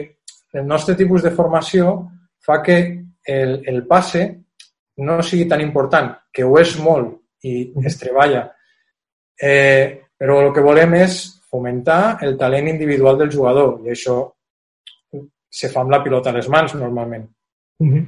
el 0.60 0.68
nostre 0.68 0.96
tipus 0.98 1.24
de 1.24 1.32
formació 1.32 1.96
fa 2.44 2.60
que 2.62 2.78
el, 3.24 3.60
el 3.68 3.84
passe 3.88 4.26
no 5.00 5.22
sigui 5.24 5.48
tan 5.48 5.62
important, 5.64 6.12
que 6.32 6.44
ho 6.44 6.58
és 6.60 6.76
molt 6.82 7.16
i 7.48 7.70
es 7.88 7.96
treballa 7.96 8.50
Eh, 9.40 10.02
però 10.20 10.36
el 10.44 10.50
que 10.52 10.60
volem 10.60 10.98
és 10.98 11.22
fomentar 11.48 12.18
el 12.26 12.36
talent 12.36 12.66
individual 12.68 13.16
del 13.16 13.30
jugador 13.32 13.78
i 13.86 13.94
això 13.94 14.18
se 15.50 15.68
fa 15.68 15.82
amb 15.82 15.90
la 15.90 16.02
pilota 16.02 16.30
a 16.30 16.36
les 16.36 16.48
mans 16.48 16.74
normalment. 16.74 17.26
Uh 17.80 17.86
-huh. 17.86 18.06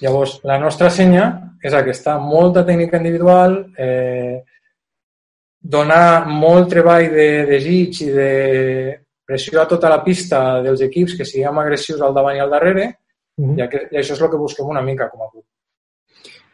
Llavors, 0.00 0.40
la 0.44 0.58
nostra 0.58 0.88
senya 0.90 1.56
és 1.62 1.74
aquesta, 1.74 2.18
molta 2.18 2.64
tècnica 2.64 2.96
individual, 2.96 3.72
eh, 3.76 4.42
donar 5.60 6.26
molt 6.26 6.70
treball 6.70 7.10
de 7.12 7.44
desig 7.46 8.00
i 8.02 8.10
de 8.10 9.00
pressió 9.24 9.60
a 9.60 9.68
tota 9.68 9.88
la 9.88 10.02
pista 10.02 10.62
dels 10.62 10.80
equips 10.80 11.16
que 11.18 11.24
siguem 11.24 11.58
agressius 11.58 12.00
al 12.00 12.14
davant 12.14 12.36
i 12.36 12.40
al 12.40 12.50
darrere 12.50 12.86
uh 13.36 13.46
-huh. 13.46 13.58
i, 13.58 13.94
i 13.94 13.98
això 13.98 14.12
és 14.12 14.20
el 14.20 14.30
que 14.30 14.36
busquem 14.36 14.66
una 14.66 14.82
mica 14.82 15.08
com 15.10 15.22
a 15.22 15.30
club. 15.30 15.44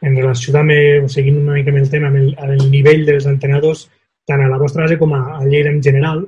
En 0.03 0.15
relació 0.17 0.53
també, 0.53 1.09
seguint 1.09 1.39
una 1.39 1.53
mica 1.53 1.71
amb 1.71 1.79
el 1.79 1.91
tema, 1.91 2.09
amb 2.09 2.17
el, 2.17 2.35
amb 2.39 2.51
el 2.51 2.71
nivell 2.71 3.07
dels 3.07 3.27
entrenadors, 3.27 3.89
tant 4.27 4.43
a 4.43 4.49
la 4.49 4.59
vostra 4.59 4.83
base 4.83 4.99
com 4.99 5.13
a, 5.15 5.39
a 5.39 5.45
Lleida 5.45 5.71
en 5.71 5.83
general, 5.83 6.27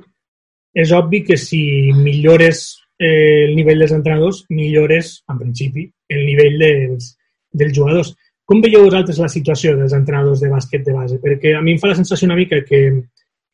és 0.73 0.91
obvi 0.91 1.23
que 1.23 1.37
si 1.37 1.91
millores 1.93 2.78
el 2.99 3.55
nivell 3.55 3.79
dels 3.79 3.93
entrenadors, 3.95 4.43
millores, 4.49 5.13
en 5.31 5.39
principi, 5.39 5.85
el 6.11 6.25
nivell 6.27 6.57
dels, 6.59 7.13
dels 7.51 7.75
jugadors. 7.75 8.13
Com 8.49 8.61
veieu 8.61 8.83
vosaltres 8.83 9.19
la 9.21 9.29
situació 9.31 9.75
dels 9.77 9.93
entrenadors 9.95 10.41
de 10.43 10.49
bàsquet 10.51 10.83
de 10.85 10.95
base? 10.95 11.19
Perquè 11.23 11.55
a 11.55 11.63
mi 11.63 11.75
em 11.75 11.81
fa 11.81 11.91
la 11.91 11.97
sensació 11.99 12.27
una 12.27 12.37
mica 12.39 12.59
que, 12.67 12.81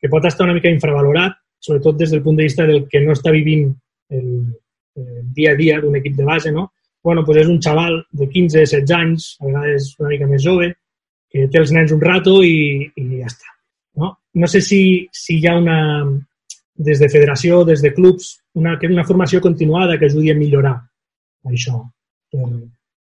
que 0.00 0.10
pot 0.12 0.24
estar 0.26 0.46
una 0.48 0.56
mica 0.56 0.72
infravalorat, 0.72 1.36
sobretot 1.62 1.98
des 2.00 2.14
del 2.14 2.24
punt 2.24 2.38
de 2.40 2.48
vista 2.48 2.66
del 2.66 2.86
que 2.90 3.02
no 3.04 3.14
està 3.14 3.32
vivint 3.34 3.68
el, 4.10 4.30
el 4.98 5.22
dia 5.36 5.52
a 5.52 5.58
dia 5.58 5.78
d'un 5.80 5.96
equip 6.00 6.16
de 6.18 6.26
base, 6.26 6.52
no? 6.52 6.70
Bueno, 7.04 7.22
doncs 7.22 7.44
és 7.44 7.50
un 7.52 7.60
xaval 7.62 8.00
de 8.10 8.26
15, 8.26 8.64
16 8.64 8.94
anys, 8.96 9.28
a 9.40 9.46
vegades 9.46 9.92
una 10.00 10.10
mica 10.10 10.26
més 10.26 10.42
jove, 10.42 10.72
que 11.30 11.46
té 11.52 11.60
els 11.60 11.70
nens 11.74 11.92
un 11.94 12.00
rato 12.02 12.40
i, 12.42 12.88
i 12.96 13.04
ja 13.20 13.28
està. 13.30 13.52
No? 13.96 14.10
no 14.36 14.48
sé 14.50 14.60
si, 14.60 14.80
si 15.12 15.38
hi 15.38 15.46
ha 15.48 15.54
una, 15.56 15.78
des 16.76 16.98
de 17.00 17.08
federació, 17.08 17.62
des 17.64 17.80
de 17.82 17.92
clubs, 17.94 18.34
una, 18.56 18.74
una 18.90 19.04
formació 19.04 19.40
continuada 19.44 19.98
que 19.98 20.08
ajudi 20.08 20.30
a 20.32 20.38
millorar 20.38 20.74
això, 21.50 21.78
per, 22.32 22.48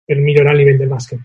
per 0.06 0.18
millorar 0.20 0.54
el 0.56 0.64
nivell 0.64 0.80
del 0.82 0.92
bàsquet. 0.92 1.22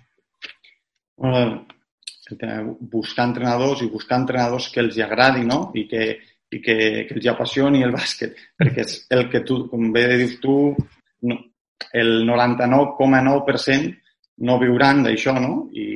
Buscar 2.93 3.27
entrenadors 3.29 3.83
i 3.83 3.91
buscar 3.91 4.21
entrenadors 4.23 4.69
que 4.73 4.81
els 4.85 4.99
agradi 5.03 5.43
no? 5.49 5.61
i, 5.75 5.87
que, 5.91 6.05
i 6.53 6.61
que, 6.63 6.77
que 7.09 7.17
els 7.17 7.27
apassioni 7.33 7.83
el 7.87 7.95
bàsquet, 7.97 8.37
perquè 8.61 8.87
és 8.87 9.01
el 9.17 9.27
que 9.33 9.43
tu, 9.47 9.65
com 9.73 9.91
bé 9.95 10.07
dius 10.15 10.39
tu, 10.45 10.57
no, 11.27 11.41
el 11.97 12.23
99,9% 12.29 13.93
no 14.47 14.61
viuran 14.63 15.03
d'això, 15.05 15.37
no? 15.43 15.67
I 15.77 15.87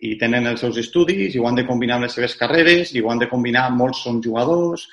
i 0.00 0.14
tenen 0.16 0.48
els 0.48 0.62
seus 0.64 0.78
estudis 0.80 1.34
i 1.34 1.40
ho 1.40 1.46
han 1.48 1.58
de 1.58 1.66
combinar 1.68 1.98
amb 1.98 2.06
les 2.06 2.14
seves 2.16 2.32
carreres 2.40 2.94
i 2.94 3.02
ho 3.02 3.10
han 3.12 3.20
de 3.20 3.28
combinar, 3.28 3.66
molts 3.76 4.00
són 4.06 4.22
jugadors. 4.24 4.86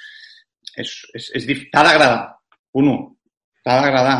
És, 0.75 0.91
és, 1.15 1.29
és 1.39 1.45
T'ha 1.71 1.83
d'agradar, 1.87 2.36
1. 2.81 2.95
T'ha 3.65 3.77
d'agradar. 3.81 4.17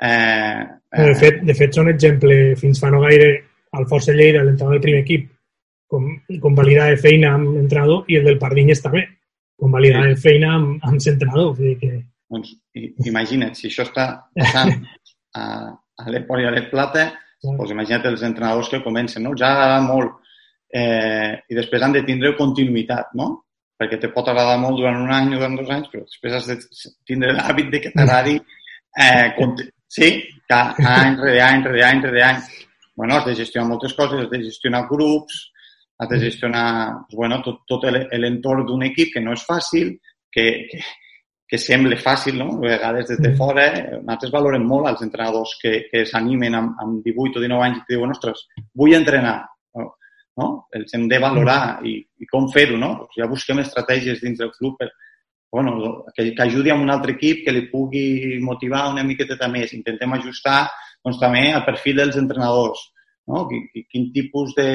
Eh, 0.00 0.62
eh... 0.94 1.04
De, 1.04 1.14
fet, 1.20 1.42
de 1.46 1.56
fet, 1.58 1.74
són 1.76 1.90
exemple, 1.92 2.36
fins 2.60 2.80
fa 2.82 2.90
no 2.94 3.02
gaire, 3.04 3.30
al 3.76 3.86
Força 3.90 4.14
Lleida, 4.16 4.44
l'entrenador 4.44 4.78
del 4.78 4.84
primer 4.86 5.02
equip, 5.04 5.28
com, 5.88 6.08
com 6.42 6.56
validar 6.56 6.90
de 6.92 7.00
feina 7.00 7.32
amb 7.36 7.54
l'entrenador 7.56 8.08
i 8.12 8.18
el 8.20 8.28
del 8.28 8.38
Pardinyes 8.40 8.82
també, 8.84 9.04
com 9.58 9.74
validar 9.74 10.04
sí. 10.04 10.14
de 10.14 10.22
feina 10.22 10.54
amb, 10.56 10.78
amb 10.84 11.00
l'entrenador. 11.00 11.52
Vull 11.56 11.72
dir 11.72 11.76
que... 11.82 12.04
Doncs 12.28 13.08
imagina't, 13.08 13.56
si 13.56 13.70
això 13.70 13.86
està 13.88 14.08
passant 14.36 14.74
a, 15.40 15.44
a 15.72 16.12
l'Eport 16.12 16.44
i 16.44 16.48
a 16.48 16.52
l'Eplata, 16.54 17.08
sí. 17.40 17.50
doncs 17.50 17.74
imagina't 17.74 18.08
els 18.12 18.24
entrenadors 18.28 18.72
que 18.72 18.82
comencen, 18.84 19.24
no? 19.24 19.36
Ja 19.38 19.54
agrada 19.54 19.80
molt 19.86 20.18
eh, 20.74 21.40
i 21.48 21.56
després 21.56 21.84
han 21.84 21.96
de 21.96 22.04
tindre 22.06 22.34
continuïtat, 22.36 23.14
no? 23.18 23.30
Perquè 23.78 23.98
te 24.02 24.10
pot 24.10 24.26
agradar 24.26 24.56
molt 24.58 24.80
durant 24.80 24.96
un 24.98 25.10
any 25.14 25.34
o 25.34 25.38
durant 25.38 25.54
dos 25.58 25.68
anys, 25.70 25.90
però 25.92 26.02
després 26.02 26.34
has 26.34 26.48
de 26.50 26.56
tindre 27.06 27.34
l'hàbit 27.36 27.68
de 27.70 27.80
que 27.84 27.92
t'agradi 27.94 28.34
eh, 28.38 29.34
sí, 29.86 30.08
any 30.50 31.14
rere 31.20 31.42
any, 31.44 31.62
rere 31.64 31.84
any, 31.86 32.02
rere 32.02 32.24
any. 32.26 32.40
Bueno, 32.96 33.14
has 33.14 33.28
de 33.28 33.36
gestionar 33.38 33.68
moltes 33.68 33.94
coses, 33.94 34.24
has 34.24 34.30
de 34.32 34.42
gestionar 34.42 34.88
grups, 34.88 35.52
has 35.98 36.08
de 36.08 36.18
gestionar 36.20 37.04
bueno, 37.12 37.40
tot, 37.42 37.62
tot 37.66 37.86
l'entorn 37.86 38.66
d'un 38.66 38.82
equip 38.88 39.14
que 39.14 39.22
no 39.22 39.36
és 39.38 39.44
fàcil, 39.46 39.94
que, 40.34 40.46
que, 40.70 40.80
que 41.48 41.60
sembla 41.62 41.96
fàcil, 42.02 42.38
no? 42.42 42.56
A 42.58 42.64
vegades 42.66 43.12
des 43.12 43.22
de 43.22 43.32
fora, 43.38 43.68
eh, 43.78 44.00
nosaltres 44.02 44.34
valorem 44.34 44.66
molt 44.66 44.90
els 44.90 45.06
entrenadors 45.06 45.54
que, 45.62 45.74
que 45.90 46.04
s'animen 46.06 46.58
amb, 46.58 46.74
amb 46.82 47.06
18 47.06 47.38
o 47.38 47.46
19 47.46 47.68
anys 47.68 47.78
i 47.78 47.86
que 47.86 47.94
diuen, 47.94 48.14
ostres, 48.14 48.44
vull 48.82 48.98
entrenar, 48.98 49.38
no? 49.78 50.50
Els 50.74 50.94
hem 50.94 51.08
de 51.10 51.18
valorar 51.22 51.60
i, 51.86 51.96
i 52.18 52.26
com 52.30 52.48
fer-ho, 52.52 52.76
no? 52.80 52.94
Doncs 53.02 53.20
ja 53.20 53.28
busquem 53.30 53.62
estratègies 53.62 54.20
dins 54.22 54.38
del 54.38 54.52
club 54.56 54.76
per, 54.80 54.90
bueno, 55.52 56.04
que, 56.16 56.30
que 56.34 56.42
ajudi 56.44 56.70
a 56.70 56.78
un 56.78 56.90
altre 56.90 57.16
equip, 57.16 57.44
que 57.46 57.54
li 57.54 57.66
pugui 57.70 58.38
motivar 58.44 58.88
una 58.92 59.04
miqueta 59.06 59.48
més. 59.48 59.74
Intentem 59.74 60.12
ajustar 60.18 60.60
doncs, 61.04 61.20
també 61.20 61.48
el 61.52 61.64
perfil 61.66 62.02
dels 62.02 62.18
entrenadors, 62.20 62.88
no? 63.28 63.46
Quin, 63.48 63.86
quin 63.90 64.10
tipus 64.12 64.54
de... 64.58 64.70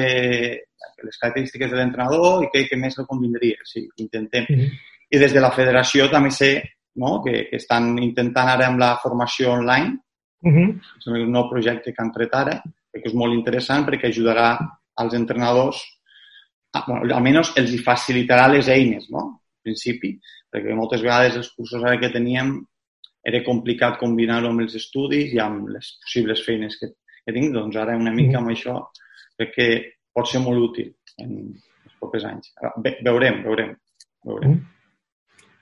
les 1.04 1.16
característiques 1.20 1.70
de 1.72 1.76
l'entrenador 1.78 2.42
i 2.44 2.50
què, 2.52 2.66
què 2.68 2.76
més 2.76 2.98
el 3.00 3.06
convindria. 3.08 3.56
Sí, 3.64 3.86
intentem. 4.02 4.44
Mm 4.48 4.60
-hmm 4.60 4.82
i 5.14 5.18
des 5.18 5.34
de 5.34 5.42
la 5.42 5.52
federació 5.54 6.08
també 6.10 6.30
sé 6.34 6.50
no? 7.00 7.20
que, 7.24 7.46
que 7.50 7.58
estan 7.60 7.94
intentant 8.02 8.50
ara 8.50 8.68
amb 8.70 8.80
la 8.82 8.94
formació 9.02 9.52
online, 9.54 9.98
uh 10.42 10.52
-huh. 10.52 10.68
és 10.98 11.06
un 11.06 11.32
nou 11.32 11.48
projecte 11.50 11.92
que 11.92 12.02
han 12.02 12.12
tret 12.12 12.34
ara, 12.34 12.62
que 12.92 13.08
és 13.10 13.14
molt 13.14 13.34
interessant 13.34 13.86
perquè 13.86 14.08
ajudarà 14.08 14.58
als 14.96 15.14
entrenadors, 15.14 15.82
bueno, 16.86 17.08
almenys 17.16 17.52
els 17.60 17.72
hi 17.72 17.80
facilitarà 17.84 18.48
les 18.52 18.68
eines, 18.72 19.08
no? 19.14 19.26
En 19.30 19.70
principi, 19.70 20.14
perquè 20.52 20.76
moltes 20.76 21.02
vegades 21.04 21.38
els 21.40 21.50
cursos 21.56 21.82
ara 21.82 21.98
que 22.00 22.12
teníem 22.12 22.56
era 23.24 23.40
complicat 23.46 23.96
combinar-ho 24.00 24.50
amb 24.50 24.66
els 24.66 24.74
estudis 24.76 25.32
i 25.32 25.40
amb 25.40 25.70
les 25.72 25.94
possibles 26.02 26.42
feines 26.44 26.76
que, 26.80 26.90
que 27.24 27.32
tinc, 27.32 27.54
doncs 27.54 27.78
ara 27.80 27.96
una 27.96 28.12
mica 28.12 28.40
amb 28.40 28.52
això 28.52 28.76
crec 29.38 29.54
que 29.54 29.68
pot 30.14 30.28
ser 30.28 30.42
molt 30.44 30.60
útil 30.70 30.92
en 31.24 31.32
els 31.48 31.96
propers 31.98 32.28
anys. 32.28 32.52
Ve, 32.84 32.98
veurem, 33.02 33.42
veurem. 33.48 33.74
veurem. 34.28 34.54
-huh 34.54 34.74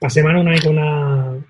passem 0.03 0.27
ara 0.27 0.41
una 0.41 0.51
mica, 0.51 0.71
una, 0.71 0.89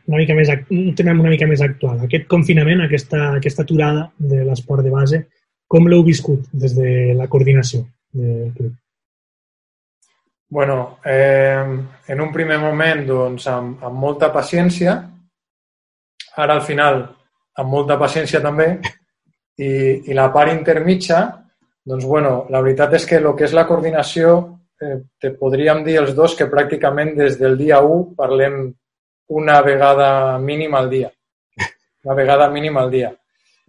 una 0.07 0.19
mica 0.21 0.37
més, 0.37 0.51
un 0.71 0.93
tema 0.99 1.15
una 1.17 1.33
mica 1.33 1.49
més 1.49 1.63
actual. 1.65 2.03
Aquest 2.05 2.29
confinament, 2.31 2.85
aquesta, 2.85 3.33
aquesta 3.39 3.65
aturada 3.65 4.11
de 4.19 4.45
l'esport 4.45 4.85
de 4.85 4.93
base, 4.93 5.23
com 5.73 5.89
l'heu 5.89 6.05
viscut 6.05 6.45
des 6.53 6.77
de 6.77 6.93
la 7.17 7.29
coordinació 7.33 7.87
del 8.13 8.53
club? 8.59 8.73
Bueno, 10.53 10.99
eh, 11.03 11.65
en 12.09 12.21
un 12.21 12.31
primer 12.31 12.59
moment, 12.61 13.07
doncs, 13.09 13.47
amb, 13.49 13.79
amb 13.89 13.97
molta 13.97 14.29
paciència, 14.35 14.93
ara 16.37 16.57
al 16.59 16.61
final 16.67 16.99
amb 17.57 17.73
molta 17.73 17.97
paciència 17.97 18.43
també, 18.45 18.67
i, 19.57 19.71
i 20.11 20.19
la 20.19 20.27
part 20.35 20.53
intermitja, 20.53 21.23
doncs, 21.89 22.05
bueno, 22.05 22.35
la 22.53 22.61
veritat 22.61 22.99
és 22.99 23.09
que 23.09 23.17
el 23.23 23.31
que 23.33 23.49
és 23.49 23.57
la 23.57 23.65
coordinació 23.65 24.35
eh, 24.77 24.99
te 25.17 25.33
podríem 25.41 25.81
dir 25.89 25.97
els 26.03 26.13
dos 26.21 26.37
que 26.37 26.51
pràcticament 26.53 27.15
des 27.17 27.41
del 27.41 27.57
dia 27.57 27.81
1 27.81 28.13
parlem 28.21 28.61
una 29.33 29.59
vegada 29.65 30.37
mínima 30.37 30.83
al 30.85 30.93
dia. 30.93 31.09
Una 32.05 32.19
vegada 32.21 32.51
mínima 32.53 32.85
al 32.85 32.93
dia. 32.93 33.09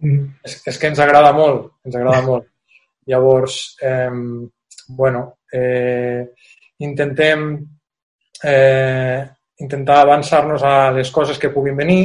Mm. 0.04 0.34
És, 0.44 0.60
és 0.68 0.76
que 0.76 0.92
ens 0.92 1.00
agrada 1.00 1.32
molt, 1.32 1.78
ens 1.88 1.96
agrada 1.96 2.20
molt. 2.28 2.50
Llavors, 3.08 3.78
eh, 3.80 4.10
bueno, 5.00 5.30
eh, 5.48 6.28
intentem 6.84 7.46
eh, 8.44 9.20
intentar 9.60 10.00
avançar-nos 10.02 10.62
a 10.62 10.90
les 10.96 11.10
coses 11.10 11.38
que 11.38 11.52
puguin 11.54 11.76
venir. 11.76 12.02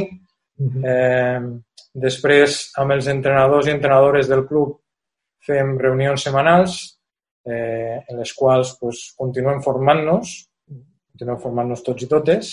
Mm-hmm. 0.60 0.84
Eh, 0.84 1.80
després, 2.04 2.60
amb 2.78 2.94
els 2.96 3.08
entrenadors 3.10 3.68
i 3.68 3.74
entrenadores 3.74 4.30
del 4.30 4.46
club, 4.48 4.78
fem 5.46 5.76
reunions 5.80 6.22
setmanals 6.26 6.78
eh, 7.48 8.00
en 8.06 8.18
les 8.18 8.32
quals 8.36 8.74
pues, 8.80 9.10
continuem 9.18 9.62
formant-nos, 9.64 10.34
continuem 10.68 11.40
formant-nos 11.42 11.84
tots 11.86 12.04
i 12.04 12.10
totes. 12.10 12.52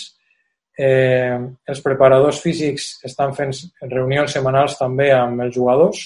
Eh, 0.78 1.36
els 1.68 1.82
preparadors 1.82 2.40
físics 2.42 2.98
estan 3.06 3.34
fent 3.34 3.52
reunions 3.90 4.32
setmanals 4.34 4.78
també 4.78 5.10
amb 5.14 5.42
els 5.44 5.54
jugadors, 5.54 6.04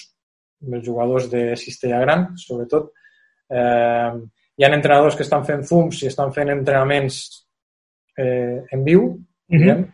amb 0.65 0.79
els 0.79 0.87
jugadors 0.87 1.29
de 1.33 1.51
Cistella 1.61 2.01
Gran, 2.05 2.31
sobretot. 2.41 2.93
Eh, 3.53 4.13
hi 4.57 4.65
ha 4.65 4.75
entrenadors 4.75 5.17
que 5.17 5.25
estan 5.27 5.45
fent 5.45 5.65
Zooms 5.69 6.03
i 6.03 6.11
estan 6.11 6.33
fent 6.33 6.51
entrenaments 6.53 7.19
eh, 8.19 8.63
en 8.71 8.85
viu, 8.85 9.19
mm 9.49 9.59
-hmm. 9.59 9.85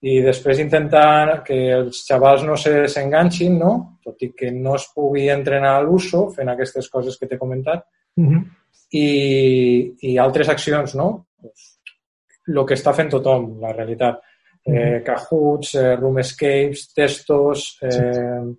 i 0.00 0.20
després 0.22 0.58
intentar 0.58 1.42
que 1.44 1.58
els 1.78 2.04
xavals 2.06 2.42
no 2.44 2.56
s'enganxin, 2.56 3.58
no? 3.58 3.98
tot 4.04 4.22
i 4.22 4.32
que 4.32 4.50
no 4.50 4.74
es 4.74 4.86
pugui 4.94 5.28
entrenar 5.28 5.76
a 5.76 5.82
l'uso 5.82 6.30
fent 6.30 6.48
aquestes 6.48 6.88
coses 6.88 7.16
que 7.18 7.26
t'he 7.26 7.38
comentat, 7.38 7.84
Uh 8.18 8.24
-huh. 8.24 8.44
I, 8.90 9.94
I 10.00 10.18
altres 10.18 10.48
accions, 10.48 10.94
no? 10.94 11.26
Pues, 11.40 11.78
el 12.48 12.66
que 12.66 12.74
està 12.74 12.94
fent 12.94 13.10
tothom, 13.10 13.60
la 13.60 13.72
realitat. 13.72 14.16
-huh. 14.66 14.96
eh, 14.96 15.02
Cahoots, 15.04 15.74
eh, 15.74 15.96
Room 15.96 16.18
Escapes, 16.18 16.92
testos, 16.94 17.78
eh, 17.82 17.90
sí. 17.90 18.56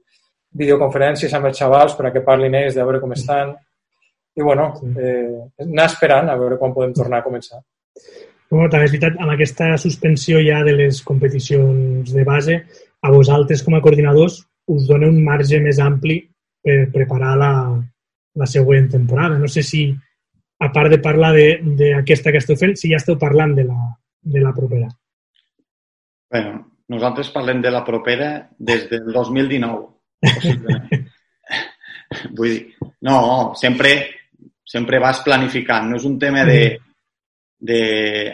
videoconferències 0.52 1.34
amb 1.34 1.46
els 1.46 1.58
xavals 1.58 1.96
per 1.96 2.06
a 2.08 2.12
que 2.12 2.22
parlin 2.22 2.56
ells, 2.56 2.76
de 2.76 2.84
veure 2.84 3.00
com 3.00 3.12
estan. 3.12 3.56
I, 4.40 4.44
bueno, 4.46 4.72
eh, 4.96 5.66
anar 5.66 5.90
esperant 5.90 6.32
a 6.32 6.38
veure 6.40 6.58
quan 6.58 6.74
podem 6.76 6.94
tornar 6.96 7.20
a 7.20 7.26
començar. 7.26 7.60
Bueno, 8.50 8.70
també 8.72 8.88
és 8.88 8.94
veritat, 8.96 9.18
amb 9.20 9.34
aquesta 9.34 9.74
suspensió 9.78 10.40
ja 10.42 10.64
de 10.66 10.74
les 10.78 11.04
competicions 11.06 12.14
de 12.16 12.24
base, 12.26 12.56
a 13.04 13.12
vosaltres 13.12 13.62
com 13.64 13.76
a 13.76 13.82
coordinadors 13.84 14.40
us 14.70 14.88
dona 14.88 15.10
un 15.10 15.20
marge 15.26 15.60
més 15.62 15.80
ampli 15.84 16.22
per 16.64 16.80
preparar 16.94 17.36
la, 17.40 17.52
la 18.40 18.48
següent 18.50 18.90
temporada. 18.92 19.38
No 19.42 19.48
sé 19.52 19.64
si, 19.66 19.84
a 20.60 20.72
part 20.74 20.92
de 20.94 21.00
parlar 21.04 21.34
d'aquesta 21.36 22.34
que 22.34 22.42
esteu 22.42 22.58
fent, 22.60 22.76
si 22.78 22.92
ja 22.92 23.00
esteu 23.00 23.20
parlant 23.20 23.56
de 23.58 23.68
la, 23.68 23.78
de 24.22 24.42
la 24.44 24.54
propera. 24.56 24.90
bueno, 26.30 26.60
nosaltres 26.88 27.32
parlem 27.34 27.62
de 27.62 27.72
la 27.72 27.84
propera 27.86 28.50
des 28.58 28.90
del 28.90 29.12
2019, 29.14 29.88
possiblement. 30.22 31.08
Vull 32.38 32.50
dir, 32.50 32.90
no, 33.06 33.16
sempre, 33.58 33.92
sempre 34.70 35.02
vas 35.02 35.24
planificant. 35.26 35.90
No 35.90 35.98
és 35.98 36.06
un 36.06 36.18
tema 36.22 36.46
de, 36.48 36.62
de 37.58 37.82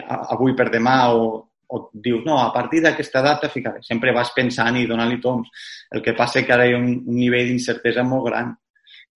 avui 0.06 0.54
per 0.58 0.68
demà 0.72 0.98
o, 1.16 1.30
o 1.72 1.80
dius, 1.92 2.22
no, 2.26 2.38
a 2.42 2.52
partir 2.54 2.82
d'aquesta 2.84 3.22
data 3.24 3.50
ficaré. 3.52 3.80
Sempre 3.86 4.14
vas 4.16 4.34
pensant 4.36 4.76
i 4.76 4.86
donant-li 4.88 5.20
toms. 5.22 5.48
El 5.96 6.04
que 6.04 6.14
passa 6.18 6.42
és 6.42 6.46
que 6.46 6.54
ara 6.56 6.68
hi 6.68 6.76
ha 6.76 6.82
un, 6.82 6.92
un 7.06 7.18
nivell 7.18 7.48
d'incertesa 7.48 8.04
molt 8.06 8.28
gran 8.28 8.52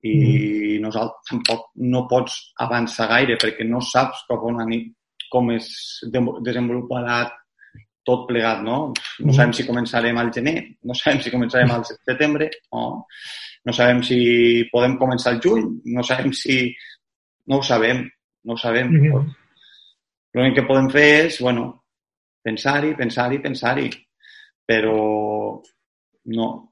i 0.01 0.15
mm. 0.17 0.79
nosaltres 0.81 1.29
tampoc 1.29 1.67
no 1.93 2.07
pots 2.09 2.39
avançar 2.65 3.11
gaire 3.11 3.37
perquè 3.37 3.67
no 3.69 3.83
saps 3.85 4.25
cap 4.31 4.47
on 4.49 4.63
ani, 4.65 4.81
com 5.31 5.53
es 5.53 5.69
desenvoluparà 6.09 7.21
tot 8.09 8.25
plegat, 8.27 8.63
no? 8.65 8.79
No 9.21 9.35
sabem 9.37 9.53
si 9.55 9.67
començarem 9.69 10.17
al 10.19 10.33
gener, 10.33 10.57
no 10.89 10.97
sabem 10.97 11.21
si 11.21 11.31
començarem 11.31 11.71
al 11.75 11.85
setembre, 11.85 12.49
no? 12.73 12.87
no 13.65 13.75
sabem 13.77 14.01
si 14.03 14.21
podem 14.73 14.97
començar 15.01 15.35
al 15.35 15.43
juny, 15.45 15.67
no 15.95 16.05
sabem 16.07 16.33
si... 16.33 16.63
No 17.51 17.59
ho 17.59 17.67
sabem, 17.67 18.05
no 18.47 18.55
ho 18.55 18.57
sabem. 18.57 18.89
Mm 18.89 19.01
-hmm. 19.11 19.37
L'únic 20.35 20.55
que 20.55 20.67
podem 20.67 20.89
fer 20.91 21.27
és, 21.27 21.41
bueno, 21.43 21.85
pensar-hi, 22.43 22.95
pensar-hi, 22.95 23.39
pensar-hi. 23.39 23.91
Però 24.67 25.61
no, 26.25 26.71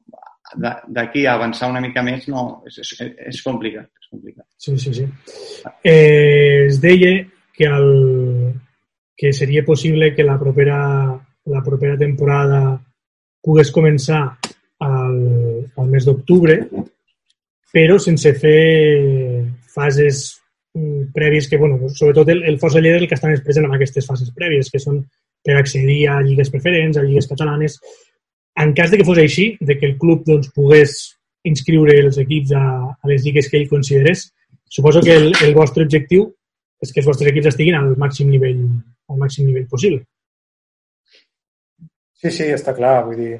d'aquí 0.56 1.26
a 1.26 1.34
avançar 1.34 1.68
una 1.70 1.80
mica 1.80 2.02
més 2.02 2.28
no, 2.28 2.62
és, 2.66 2.78
és, 2.78 2.92
és 3.32 3.42
complicat. 3.42 3.90
És 4.00 4.08
complicat. 4.10 4.46
Sí, 4.56 4.78
sí, 4.78 4.94
sí. 4.94 5.06
Eh, 5.82 6.66
es 6.66 6.80
deia 6.80 7.26
que, 7.52 7.64
el, 7.64 8.54
que 9.16 9.32
seria 9.32 9.64
possible 9.64 10.14
que 10.14 10.24
la 10.24 10.38
propera, 10.38 10.78
la 11.46 11.62
propera 11.62 11.98
temporada 11.98 12.78
pogués 13.42 13.72
començar 13.72 14.38
al, 14.78 15.18
al 15.76 15.88
mes 15.90 16.06
d'octubre, 16.06 16.60
però 17.72 17.98
sense 17.98 18.32
fer 18.38 19.44
fases 19.74 20.38
prèvies 21.14 21.48
que, 21.48 21.58
bueno, 21.60 21.88
sobretot 21.88 22.28
el, 22.34 22.42
el 22.48 22.58
Força 22.60 22.82
Lleida 22.82 23.00
el 23.00 23.08
que 23.08 23.16
està 23.18 23.30
més 23.30 23.44
present 23.44 23.66
en 23.68 23.76
aquestes 23.76 24.06
fases 24.06 24.30
prèvies, 24.36 24.70
que 24.72 24.80
són 24.82 25.00
per 25.44 25.56
accedir 25.58 26.00
a 26.10 26.18
lligues 26.24 26.50
preferents, 26.50 26.98
a 26.98 27.04
lligues 27.06 27.28
catalanes, 27.30 27.78
en 28.58 28.74
cas 28.74 28.90
de 28.90 28.98
que 28.98 29.06
fos 29.06 29.20
així, 29.22 29.52
de 29.60 29.78
que 29.78 29.86
el 29.86 29.96
club 29.98 30.24
doncs, 30.26 30.50
pogués 30.54 30.98
inscriure 31.46 31.94
els 32.02 32.18
equips 32.18 32.52
a, 32.58 32.64
a 32.90 33.10
les 33.10 33.24
lligues 33.24 33.48
que 33.48 33.60
ell 33.60 33.70
considerés, 33.70 34.28
suposo 34.68 35.00
que 35.00 35.14
el, 35.16 35.32
el 35.44 35.54
vostre 35.56 35.86
objectiu 35.86 36.26
és 36.82 36.92
que 36.92 37.00
els 37.02 37.08
vostres 37.08 37.30
equips 37.30 37.52
estiguin 37.52 37.78
al 37.78 37.94
màxim 37.98 38.30
nivell, 38.30 38.60
al 39.10 39.20
màxim 39.20 39.46
nivell 39.48 39.66
possible. 39.70 40.02
Sí, 42.18 42.30
sí, 42.34 42.48
està 42.50 42.74
clar. 42.74 43.00
Vull 43.06 43.18
dir, 43.22 43.36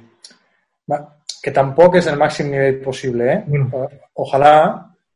que 1.43 1.55
tampoc 1.55 1.99
és 1.99 2.09
el 2.11 2.19
màxim 2.19 2.51
nivell 2.53 2.81
possible, 2.83 3.27
eh? 3.33 3.39
Bueno. 3.47 3.85
Ojalà, 4.23 4.55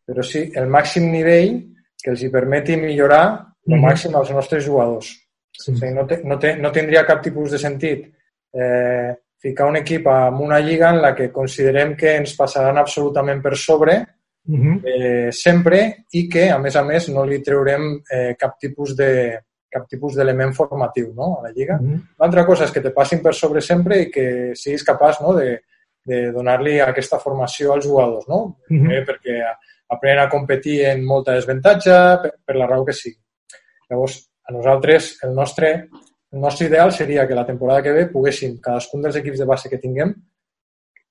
però 0.07 0.25
sí, 0.27 0.49
el 0.59 0.69
màxim 0.71 1.09
nivell 1.15 1.55
que 2.03 2.13
els 2.13 2.23
hi 2.23 2.31
permeti 2.31 2.77
millorar 2.77 3.25
el 3.69 3.79
màxim 3.81 4.15
als 4.19 4.33
nostres 4.35 4.65
jugadors. 4.67 5.13
Sí. 5.53 5.73
O 5.73 5.77
sigui, 5.77 5.93
no, 5.95 6.07
te, 6.07 6.21
no, 6.25 6.39
te, 6.39 6.57
no 6.59 6.73
tindria 6.75 7.05
cap 7.07 7.23
tipus 7.23 7.53
de 7.55 7.61
sentit 7.63 8.09
eh, 8.55 9.13
ficar 9.43 9.69
un 9.69 9.79
equip 9.83 10.07
en 10.11 10.41
una 10.43 10.59
lliga 10.61 10.91
en 10.91 11.01
la 11.03 11.15
que 11.15 11.31
considerem 11.31 11.95
que 11.99 12.17
ens 12.17 12.35
passaran 12.39 12.79
absolutament 12.79 13.43
per 13.43 13.57
sobre 13.57 14.01
uh 14.03 14.57
mhm. 14.57 14.75
-huh. 14.75 14.81
eh, 14.85 15.33
sempre 15.33 16.05
i 16.13 16.29
que, 16.29 16.51
a 16.51 16.59
més 16.59 16.77
a 16.77 16.83
més, 16.83 17.09
no 17.09 17.25
li 17.25 17.43
treurem 17.43 18.03
eh, 18.11 18.35
cap 18.39 18.59
tipus 18.59 18.97
de, 18.97 19.39
cap 19.73 19.89
tipus 19.89 20.15
d'element 20.15 20.53
formatiu 20.53 21.13
no? 21.17 21.39
a 21.39 21.43
la 21.49 21.53
Lliga. 21.53 21.79
Mm 21.81 21.89
-hmm. 21.89 22.01
L'altra 22.19 22.45
cosa 22.45 22.65
és 22.65 22.73
que 22.73 22.81
te 22.81 22.91
passin 22.91 23.23
per 23.23 23.35
sobre 23.35 23.61
sempre 23.61 24.03
i 24.03 24.11
que 24.11 24.53
siguis 24.55 24.85
capaç 24.85 25.21
no? 25.21 25.35
de, 25.35 25.63
de 26.05 26.33
donar-li 26.33 26.81
aquesta 26.81 27.19
formació 27.19 27.73
als 27.73 27.87
jugadors, 27.87 28.29
no? 28.29 28.59
Mm 28.69 28.79
-hmm. 28.79 28.93
eh, 28.93 29.05
perquè 29.07 29.35
aprenen 29.95 30.25
a 30.25 30.31
competir 30.33 30.81
en 30.89 31.05
molta 31.07 31.37
desventatge 31.37 31.99
per, 32.23 32.33
per 32.47 32.57
la 32.59 32.69
raó 32.71 32.87
que 32.87 32.97
sigui. 32.97 33.19
Llavors, 33.91 34.19
a 34.49 34.55
nosaltres, 34.55 35.13
el 35.27 35.35
nostre, 35.37 35.73
el 36.33 36.41
nostre 36.41 36.69
ideal 36.71 36.93
seria 36.93 37.27
que 37.29 37.37
la 37.39 37.47
temporada 37.47 37.83
que 37.85 37.93
ve 37.93 38.07
poguéssim, 38.13 38.59
cadascun 38.65 39.05
dels 39.05 39.19
equips 39.21 39.43
de 39.43 39.49
base 39.49 39.71
que 39.71 39.81
tinguem, 39.83 40.15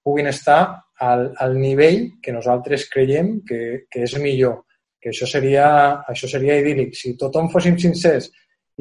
puguin 0.02 0.28
estar 0.32 0.62
al, 1.06 1.28
al 1.38 1.58
nivell 1.60 2.18
que 2.22 2.34
nosaltres 2.34 2.88
creiem 2.90 3.40
que, 3.46 3.86
que 3.90 4.06
és 4.08 4.18
millor 4.18 4.64
que 5.02 5.10
això 5.10 5.26
seria, 5.26 5.68
això 6.08 6.30
seria 6.30 6.60
idíl·lic. 6.62 6.94
Si 6.94 7.16
tothom 7.18 7.50
fóssim 7.50 7.78
sincers 7.82 8.30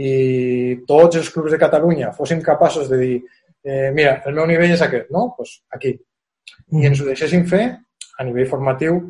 i 0.00 0.80
tots 0.88 1.18
els 1.18 1.30
clubs 1.32 1.52
de 1.52 1.58
Catalunya 1.60 2.12
fóssim 2.16 2.42
capaços 2.44 2.88
de 2.92 2.98
dir 3.00 3.14
eh, 3.64 3.90
mira, 3.96 4.20
el 4.26 4.36
meu 4.36 4.46
nivell 4.48 4.74
és 4.76 4.84
aquest, 4.84 5.08
no? 5.12 5.30
Pues 5.36 5.56
aquí. 5.72 5.94
I 6.76 6.86
ens 6.90 7.00
ho 7.00 7.08
deixéssim 7.08 7.46
fer 7.48 7.64
a 7.72 8.26
nivell 8.26 8.48
formatiu. 8.52 9.00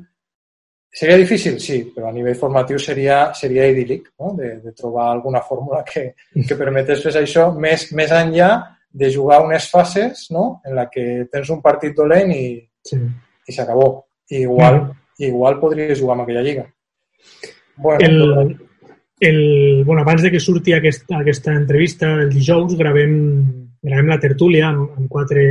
Seria 0.93 1.17
difícil, 1.17 1.61
sí, 1.63 1.85
però 1.95 2.09
a 2.09 2.13
nivell 2.13 2.35
formatiu 2.35 2.79
seria, 2.83 3.29
seria 3.39 3.69
idíl·lic 3.71 4.09
no? 4.19 4.33
de, 4.35 4.57
de 4.59 4.73
trobar 4.75 5.13
alguna 5.13 5.39
fórmula 5.47 5.85
que, 5.87 6.17
que 6.35 6.57
permetés 6.59 7.05
fer 7.05 7.13
això 7.21 7.45
més, 7.55 7.87
més 7.95 8.11
enllà 8.11 8.51
de 8.91 9.11
jugar 9.15 9.39
unes 9.45 9.69
fases 9.71 10.27
no? 10.35 10.61
en 10.67 10.75
la 10.75 10.89
que 10.91 11.29
tens 11.31 11.53
un 11.55 11.61
partit 11.63 11.95
dolent 11.95 12.33
i, 12.35 12.59
sí. 12.83 12.99
i 12.99 13.55
s'acabó. 13.55 13.87
Igual, 14.35 14.81
mm. 14.81 14.97
igual 15.29 15.61
podries 15.63 16.01
jugar 16.01 16.17
amb 16.17 16.25
aquella 16.25 16.43
lliga. 16.43 16.67
Bueno, 17.77 18.01
el, 18.09 18.57
el, 19.21 19.85
bueno, 19.85 20.03
abans 20.03 20.23
de 20.27 20.33
que 20.35 20.41
surti 20.43 20.75
aquesta, 20.75 21.21
aquesta 21.21 21.55
entrevista, 21.55 22.17
el 22.25 22.35
dijous, 22.35 22.75
gravem, 22.79 23.15
gravem 23.81 24.11
la 24.11 24.19
tertúlia 24.19 24.73
amb, 24.73 24.91
amb, 24.99 25.07
quatre, 25.13 25.47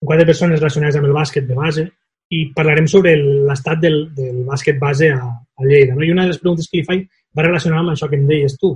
amb 0.00 0.08
quatre 0.08 0.24
persones 0.32 0.56
relacionades 0.56 0.96
amb 0.96 1.10
el 1.10 1.14
bàsquet 1.20 1.44
de 1.52 1.58
base 1.58 1.86
i 2.32 2.46
parlarem 2.56 2.86
sobre 2.90 3.14
l'estat 3.18 3.82
del, 3.82 3.98
del 4.16 4.42
bàsquet 4.48 4.78
base 4.80 5.10
a, 5.12 5.20
a 5.28 5.66
Lleida. 5.66 5.94
No? 5.94 6.02
I 6.04 6.12
una 6.14 6.24
de 6.24 6.32
les 6.32 6.40
preguntes 6.40 6.70
que 6.70 6.80
li 6.80 6.86
faig 6.88 7.04
va 7.36 7.44
relacionada 7.46 7.84
amb 7.84 7.94
això 7.94 8.08
que 8.08 8.16
em 8.18 8.26
deies 8.28 8.56
tu, 8.60 8.72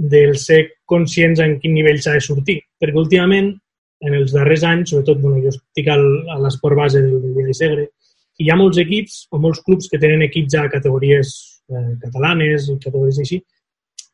del 0.00 0.36
ser 0.40 0.60
conscients 0.88 1.40
en 1.44 1.58
quin 1.60 1.74
nivell 1.76 2.00
s'ha 2.02 2.16
de 2.16 2.24
sortir. 2.24 2.58
Perquè 2.80 2.98
últimament, 2.98 3.52
en 4.00 4.16
els 4.16 4.32
darrers 4.32 4.64
anys, 4.64 4.90
sobretot, 4.90 5.20
bueno, 5.20 5.42
jo 5.44 5.52
estic 5.52 5.88
al, 5.92 6.04
a 6.32 6.38
l'esport 6.40 6.78
base 6.78 7.02
del, 7.04 7.20
del 7.22 7.34
Via 7.36 7.56
Segre, 7.56 7.88
hi 8.40 8.48
ha 8.48 8.56
molts 8.56 8.80
equips 8.80 9.26
o 9.30 9.38
molts 9.38 9.60
clubs 9.66 9.88
que 9.92 10.00
tenen 10.00 10.24
equips 10.24 10.56
a 10.56 10.68
categories 10.72 11.34
eh, 11.68 11.96
catalanes, 12.00 12.70
categories 12.80 13.20
així, 13.20 13.42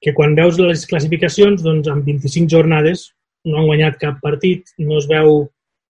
que 0.03 0.13
quan 0.17 0.35
veus 0.39 0.59
les 0.61 0.83
classificacions, 0.91 1.63
doncs 1.63 1.89
amb 1.93 2.07
25 2.07 2.51
jornades 2.51 3.11
no 3.47 3.61
han 3.61 3.69
guanyat 3.71 4.01
cap 4.03 4.19
partit, 4.23 4.75
no 4.79 4.99
es 4.99 5.07
veu... 5.11 5.47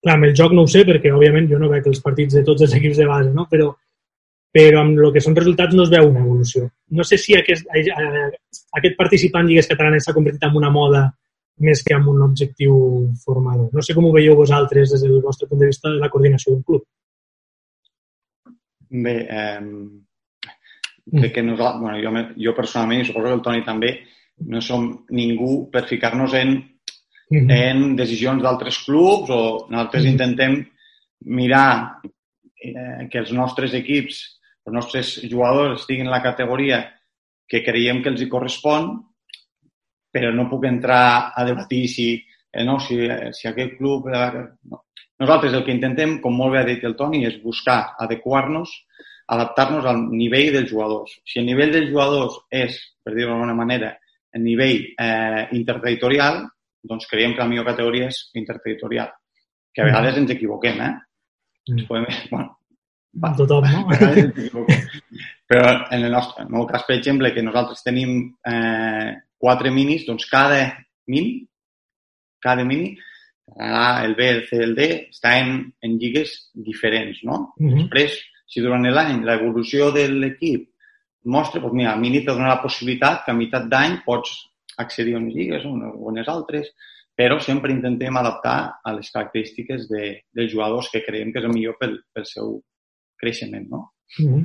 Clar, 0.04 0.16
amb 0.16 0.28
el 0.28 0.36
joc 0.38 0.54
no 0.54 0.64
ho 0.64 0.70
sé, 0.70 0.84
perquè 0.86 1.12
òbviament 1.14 1.48
jo 1.50 1.60
no 1.60 1.70
veig 1.72 1.88
els 1.90 2.02
partits 2.04 2.38
de 2.38 2.44
tots 2.46 2.64
els 2.66 2.74
equips 2.78 3.00
de 3.02 3.08
base, 3.10 3.32
no? 3.34 3.48
però, 3.50 3.72
però 4.54 4.84
amb 4.84 5.00
el 5.00 5.14
que 5.14 5.24
són 5.24 5.38
resultats 5.38 5.76
no 5.76 5.88
es 5.88 5.94
veu 5.94 6.10
una 6.10 6.26
evolució. 6.26 6.68
No 6.98 7.06
sé 7.08 7.18
si 7.22 7.38
aquest, 7.38 7.66
eh, 7.74 8.28
aquest 8.80 8.98
participant 9.00 9.50
lligues 9.50 9.70
catalanes 9.72 10.06
s'ha 10.06 10.16
convertit 10.18 10.46
en 10.46 10.60
una 10.62 10.74
moda 10.74 11.08
més 11.66 11.82
que 11.84 11.96
en 11.98 12.06
un 12.08 12.22
objectiu 12.22 12.76
formador. 13.24 13.72
No 13.74 13.82
sé 13.82 13.96
com 13.98 14.06
ho 14.06 14.14
veieu 14.14 14.38
vosaltres 14.38 14.94
des 14.94 15.02
del 15.02 15.22
vostre 15.24 15.50
punt 15.50 15.64
de 15.64 15.72
vista 15.72 15.90
de 15.90 16.02
la 16.02 16.12
coordinació 16.14 16.54
d'un 16.54 16.66
club. 16.68 16.84
Bé, 18.90 19.16
eh, 19.26 21.32
que 21.34 21.44
nosaltres, 21.44 21.82
bueno, 21.82 21.98
jo, 22.04 22.10
jo 22.46 22.56
personalment, 22.56 23.02
i 23.02 23.10
suposo 23.10 23.28
que 23.28 23.38
el 23.40 23.42
Toni 23.42 23.66
també, 23.66 23.96
no 24.46 24.62
som 24.62 24.92
ningú 25.10 25.66
per 25.74 25.88
ficar-nos 25.90 26.38
en, 26.38 26.60
mm 27.30 27.38
-hmm. 27.38 27.52
en 27.52 27.96
decisions 27.96 28.42
d'altres 28.44 28.84
clubs 28.86 29.30
o 29.30 29.68
nosaltres 29.70 30.04
mm 30.04 30.08
-hmm. 30.08 30.12
intentem 30.12 30.68
mirar 31.26 32.02
eh, 32.62 33.08
que 33.10 33.20
els 33.20 33.32
nostres 33.32 33.74
equips, 33.74 34.40
els 34.66 34.74
nostres 34.74 35.22
jugadors 35.30 35.82
estiguin 35.82 36.06
en 36.06 36.12
la 36.12 36.24
categoria 36.24 36.94
que 37.48 37.64
creiem 37.64 38.02
que 38.04 38.10
els 38.10 38.22
hi 38.22 38.30
correspon, 38.30 38.90
però 40.12 40.34
no 40.34 40.50
puc 40.50 40.66
entrar 40.66 41.32
a 41.36 41.46
debatir 41.46 41.88
si, 41.88 42.08
eh, 42.52 42.64
no, 42.64 42.80
si, 42.80 43.08
si 43.32 43.48
aquest 43.48 43.78
club... 43.78 44.08
Eh, 44.10 44.44
no. 44.70 44.84
Nosaltres 45.20 45.54
el 45.54 45.64
que 45.66 45.74
intentem, 45.74 46.20
com 46.22 46.36
molt 46.38 46.54
bé 46.54 46.60
ha 46.60 46.68
dit 46.68 46.84
el 46.86 46.94
Toni, 46.96 47.24
és 47.26 47.40
buscar 47.42 47.96
adequar-nos, 47.98 48.70
adaptar-nos 49.34 49.88
al 49.90 50.04
nivell 50.12 50.52
dels 50.54 50.70
jugadors. 50.70 51.16
Si 51.26 51.40
el 51.42 51.48
nivell 51.48 51.72
dels 51.74 51.90
jugadors 51.90 52.36
és, 52.54 52.78
per 53.02 53.16
dir-ho 53.16 53.32
d'alguna 53.32 53.56
manera, 53.58 53.96
el 54.38 54.44
nivell 54.46 54.84
eh, 54.94 55.48
interterritorial, 55.58 56.44
doncs 56.84 57.08
creiem 57.10 57.34
que 57.36 57.44
la 57.44 57.50
millor 57.50 57.66
categoria 57.66 58.12
és 58.12 58.28
interterritorial. 58.38 59.10
Que 59.74 59.84
a 59.84 59.90
vegades 59.90 60.18
ens 60.18 60.32
equivoquem, 60.34 60.80
eh? 60.82 60.94
Mm. 61.70 61.86
Podem, 61.90 62.06
bueno, 62.32 62.58
va, 63.24 63.34
tothom, 63.38 63.66
no? 63.72 63.86
Però 65.48 65.68
en 65.92 66.06
el, 66.06 66.12
nostre, 66.12 66.44
en 66.44 66.50
el 66.50 66.54
meu 66.56 66.66
cas, 66.70 66.86
per 66.88 66.98
exemple, 66.98 67.34
que 67.36 67.44
nosaltres 67.44 67.84
tenim 67.86 68.16
eh, 68.48 69.12
quatre 69.40 69.72
minis, 69.72 70.06
doncs 70.08 70.28
cada 70.32 70.64
mini, 71.08 71.42
cada 72.44 72.66
mini 72.68 72.96
A, 73.56 74.04
el 74.04 74.16
B, 74.16 74.30
el 74.30 74.42
C, 74.48 74.58
el 74.64 74.74
D, 74.76 74.88
està 75.14 75.38
en, 75.40 75.62
en 75.82 75.94
lligues 76.02 76.34
diferents, 76.54 77.22
no? 77.24 77.54
Mm 77.58 77.70
-hmm. 77.70 77.86
Després, 77.86 78.18
si 78.48 78.62
durant 78.62 78.84
l'any 78.84 79.24
l'evolució 79.24 79.92
de 79.92 80.08
l'equip 80.08 80.68
mostra, 81.26 81.62
doncs 81.62 81.74
mira, 81.74 81.94
a 81.94 81.98
mi 81.98 82.12
te 82.12 82.32
dona 82.32 82.48
la 82.48 82.62
possibilitat 82.62 83.26
que 83.26 83.32
a 83.32 83.36
meitat 83.36 83.68
d'any 83.68 84.02
pots 84.06 84.32
accedir 84.78 85.16
a 85.16 85.22
unes 85.22 85.36
lligues 85.36 85.66
o 85.66 85.74
a 85.74 85.92
unes 86.12 86.30
altres, 86.32 86.72
però 87.18 87.40
sempre 87.42 87.74
intentem 87.74 88.18
adaptar 88.18 88.58
a 88.86 88.94
les 88.94 89.10
característiques 89.14 89.88
de, 89.90 90.22
dels 90.38 90.52
jugadors 90.54 90.92
que 90.94 91.04
creiem 91.06 91.34
que 91.34 91.42
és 91.42 91.48
el 91.50 91.54
millor 91.56 91.78
pel, 91.80 91.98
pel 92.14 92.28
seu 92.30 92.60
creixement, 93.18 93.66
no? 93.70 93.90
Mm 94.20 94.28
-hmm. 94.34 94.44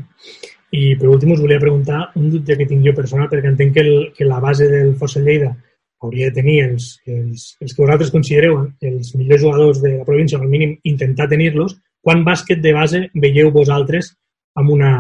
I 0.73 0.97
per 0.97 1.09
últim 1.09 1.33
us 1.33 1.41
volia 1.41 1.61
preguntar 1.61 2.11
un 2.17 2.31
dubte 2.31 2.57
que 2.57 2.67
tinc 2.67 2.85
jo 2.87 2.95
personal, 2.95 3.29
perquè 3.29 3.49
entenc 3.49 3.75
que, 3.75 3.81
el, 3.81 4.13
que 4.17 4.25
la 4.25 4.41
base 4.41 4.69
del 4.69 4.97
Força 4.97 5.21
Lleida 5.21 5.53
hauria 6.01 6.31
de 6.31 6.35
tenir 6.41 6.65
els, 6.65 7.01
els, 7.07 7.57
els 7.61 7.75
que 7.75 7.83
vosaltres 7.83 8.11
considereu 8.11 8.73
els 8.81 9.15
millors 9.15 9.43
jugadors 9.43 9.83
de 9.83 9.99
la 9.99 10.05
província, 10.05 10.39
o 10.39 10.43
al 10.43 10.49
mínim 10.49 10.79
intentar 10.83 11.29
tenir-los, 11.29 11.77
quan 12.01 12.25
bàsquet 12.25 12.61
de 12.61 12.73
base 12.73 13.11
veieu 13.15 13.51
vosaltres 13.51 14.17
amb 14.57 14.71
una, 14.71 14.93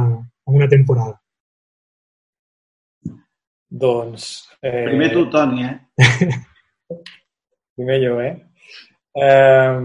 amb 0.46 0.56
una 0.56 0.68
temporada? 0.68 1.21
Doncs... 3.72 4.48
Eh... 4.60 4.84
Primer 4.84 5.10
tu, 5.12 5.30
Toni, 5.30 5.64
eh? 5.64 5.78
Primer 7.74 8.00
jo, 8.02 8.20
eh? 8.20 8.34
eh? 9.16 9.78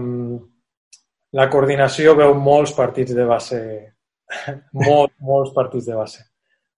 La 1.38 1.46
coordinació 1.52 2.14
veu 2.16 2.34
molts 2.36 2.74
partits 2.76 3.14
de 3.16 3.24
base, 3.28 3.60
molts, 4.84 5.14
molts 5.24 5.54
partits 5.56 5.88
de 5.88 5.96
base, 5.96 6.22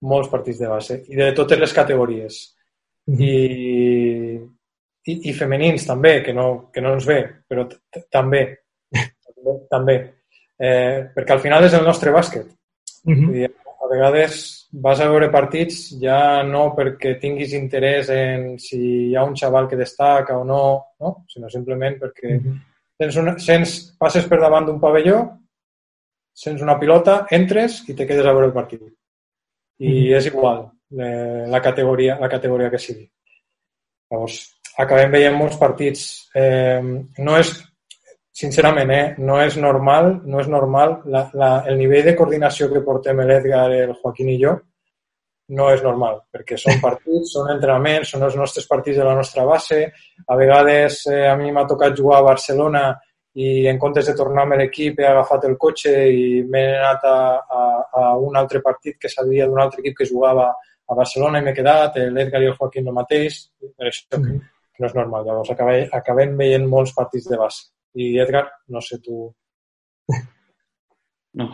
molts 0.06 0.30
partits 0.30 0.62
de 0.62 0.70
base, 0.70 1.00
i 1.10 1.18
de 1.18 1.30
totes 1.34 1.58
les 1.58 1.74
categories 1.74 2.38
i, 3.10 3.34
i, 5.10 5.16
i 5.16 5.34
femenins 5.34 5.86
també, 5.86 6.20
que 6.26 6.34
no, 6.36 6.46
que 6.74 6.82
no 6.82 6.94
ens 6.94 7.06
ve, 7.10 7.20
però 7.50 7.66
també, 8.10 8.44
també, 9.74 9.98
eh, 10.58 11.10
perquè 11.14 11.34
al 11.34 11.42
final 11.42 11.66
és 11.66 11.74
el 11.78 11.86
nostre 11.86 12.14
bàsquet. 12.14 12.46
Uh 13.06 13.16
-huh. 13.16 13.50
Vegades 13.90 14.40
vas 14.72 15.00
a 15.00 15.08
veure 15.10 15.30
partits 15.34 15.80
ja 16.00 16.42
no 16.46 16.70
perquè 16.76 17.16
tinguis 17.18 17.52
interès 17.58 18.10
en 18.14 18.54
si 18.62 18.80
hi 19.10 19.16
ha 19.16 19.24
un 19.26 19.34
xaval 19.34 19.68
que 19.68 19.78
destaca 19.78 20.38
o 20.38 20.44
no, 20.44 20.62
no? 21.00 21.14
sinó 21.28 21.50
simplement 21.50 21.98
perquè 21.98 22.36
uh 22.36 22.42
-huh. 22.42 22.56
tens 22.98 23.16
una, 23.16 23.38
sents, 23.38 23.96
passes 23.98 24.26
per 24.26 24.40
davant 24.40 24.66
d'un 24.66 24.80
pavelló, 24.80 25.18
sents 26.32 26.62
una 26.62 26.78
pilota, 26.78 27.26
entres 27.30 27.82
i 27.88 27.94
te 27.94 28.06
quedes 28.06 28.26
a 28.26 28.32
veure 28.32 28.46
el 28.46 28.52
partit. 28.52 28.82
I 29.78 29.86
uh 29.86 29.94
-huh. 29.94 30.16
és 30.16 30.26
igual 30.26 30.70
eh, 30.98 31.46
la, 31.48 31.60
categoria, 31.60 32.18
la 32.20 32.28
categoria 32.28 32.70
que 32.70 32.78
sigui. 32.78 33.10
Llavors, 34.10 34.60
acabem 34.76 35.10
veient 35.10 35.36
molts 35.36 35.56
partits. 35.56 36.30
Eh, 36.34 36.82
no 37.18 37.36
és, 37.38 37.52
sincerament, 38.40 38.90
eh, 38.94 39.04
no 39.20 39.36
és 39.42 39.56
normal, 39.60 40.10
no 40.24 40.40
és 40.40 40.48
normal 40.48 41.00
la, 41.12 41.26
la, 41.36 41.50
el 41.68 41.78
nivell 41.80 42.06
de 42.08 42.16
coordinació 42.18 42.70
que 42.72 42.82
portem 42.86 43.20
l'Edgar, 43.20 43.68
el 43.76 43.94
Joaquín 44.00 44.32
i 44.32 44.38
jo, 44.40 44.56
no 45.56 45.68
és 45.74 45.82
normal, 45.82 46.20
perquè 46.32 46.58
són 46.60 46.80
partits, 46.86 47.34
són 47.34 47.50
entrenaments, 47.54 48.14
són 48.14 48.24
els 48.26 48.38
nostres 48.38 48.68
partits 48.70 49.00
de 49.00 49.06
la 49.06 49.14
nostra 49.18 49.44
base. 49.48 49.82
A 50.26 50.38
vegades 50.38 51.02
eh, 51.10 51.26
a 51.28 51.36
mi 51.38 51.52
m'ha 51.52 51.66
tocat 51.70 51.96
jugar 51.98 52.20
a 52.20 52.28
Barcelona 52.30 52.84
i 53.40 53.66
en 53.70 53.78
comptes 53.78 54.08
de 54.10 54.16
tornar 54.18 54.42
amb 54.46 54.56
l'equip 54.58 54.98
he 54.98 55.06
agafat 55.06 55.44
el 55.46 55.54
cotxe 55.58 55.92
i 56.10 56.40
m'he 56.50 56.64
anat 56.78 57.04
a, 57.06 57.18
a, 57.38 57.60
a 58.00 58.06
un 58.18 58.38
altre 58.38 58.62
partit 58.64 58.98
que 58.98 59.10
sabia 59.12 59.46
d'un 59.46 59.60
altre 59.62 59.84
equip 59.84 60.00
que 60.00 60.08
jugava 60.08 60.48
a 60.50 60.96
Barcelona 60.98 61.38
i 61.38 61.46
m'he 61.46 61.54
quedat, 61.54 62.00
l'Edgar 62.10 62.40
i 62.42 62.48
el 62.50 62.56
Joaquín 62.58 62.90
el 62.90 62.96
mateix, 62.96 63.44
per 63.60 63.90
això 63.90 64.08
que, 64.16 64.38
que 64.40 64.82
no 64.82 64.88
és 64.88 64.96
normal. 64.96 65.28
Llavors 65.28 65.52
acabem, 65.54 65.86
acabem 66.00 66.34
veient 66.40 66.66
molts 66.66 66.96
partits 66.96 67.30
de 67.30 67.38
base. 67.38 67.68
I 67.94 68.18
Edgar, 68.18 68.46
no 68.68 68.80
sé 68.80 69.00
tu... 69.02 69.22
No. 71.32 71.44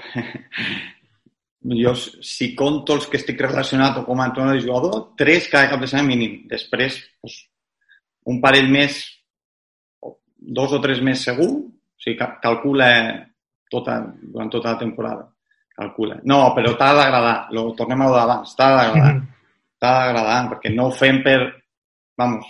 jo, 1.77 1.91
si 2.25 2.55
conto 2.57 2.95
els 2.97 3.05
que 3.13 3.19
estic 3.21 3.43
relacionat 3.43 3.99
o 4.01 4.05
com 4.07 4.23
a 4.23 4.29
entrenador 4.31 4.57
de 4.57 4.65
jugador, 4.65 4.95
tres 5.21 5.51
cada 5.53 5.69
cap 5.69 5.83
de 5.83 5.91
setmana 5.91 6.09
mínim. 6.09 6.39
Després, 6.49 6.97
doncs, 7.21 7.35
un 8.33 8.41
parell 8.41 8.71
més, 8.73 9.03
dos 10.39 10.73
o 10.73 10.81
tres 10.81 11.03
més 11.05 11.27
segur, 11.29 11.51
o 11.61 12.01
sigui, 12.01 12.17
calcula 12.41 12.89
tota, 13.69 13.99
durant 14.23 14.53
tota 14.55 14.73
la 14.73 14.81
temporada. 14.81 15.29
Calcula. 15.77 16.23
No, 16.25 16.41
però 16.57 16.73
t'ha 16.79 16.93
d'agradar, 16.97 17.37
lo 17.53 17.69
tornem 17.77 18.07
a 18.07 18.13
d'abans, 18.15 18.57
t'ha 18.57 18.71
d'agradar. 18.73 19.15
Mm 19.15 19.21
-hmm. 19.21 19.33
T'ha 19.77 19.93
d'agradar, 19.99 20.51
perquè 20.51 20.75
no 20.75 20.87
ho 20.87 20.91
fem 20.91 21.23
per, 21.23 21.41
vamos, 22.17 22.47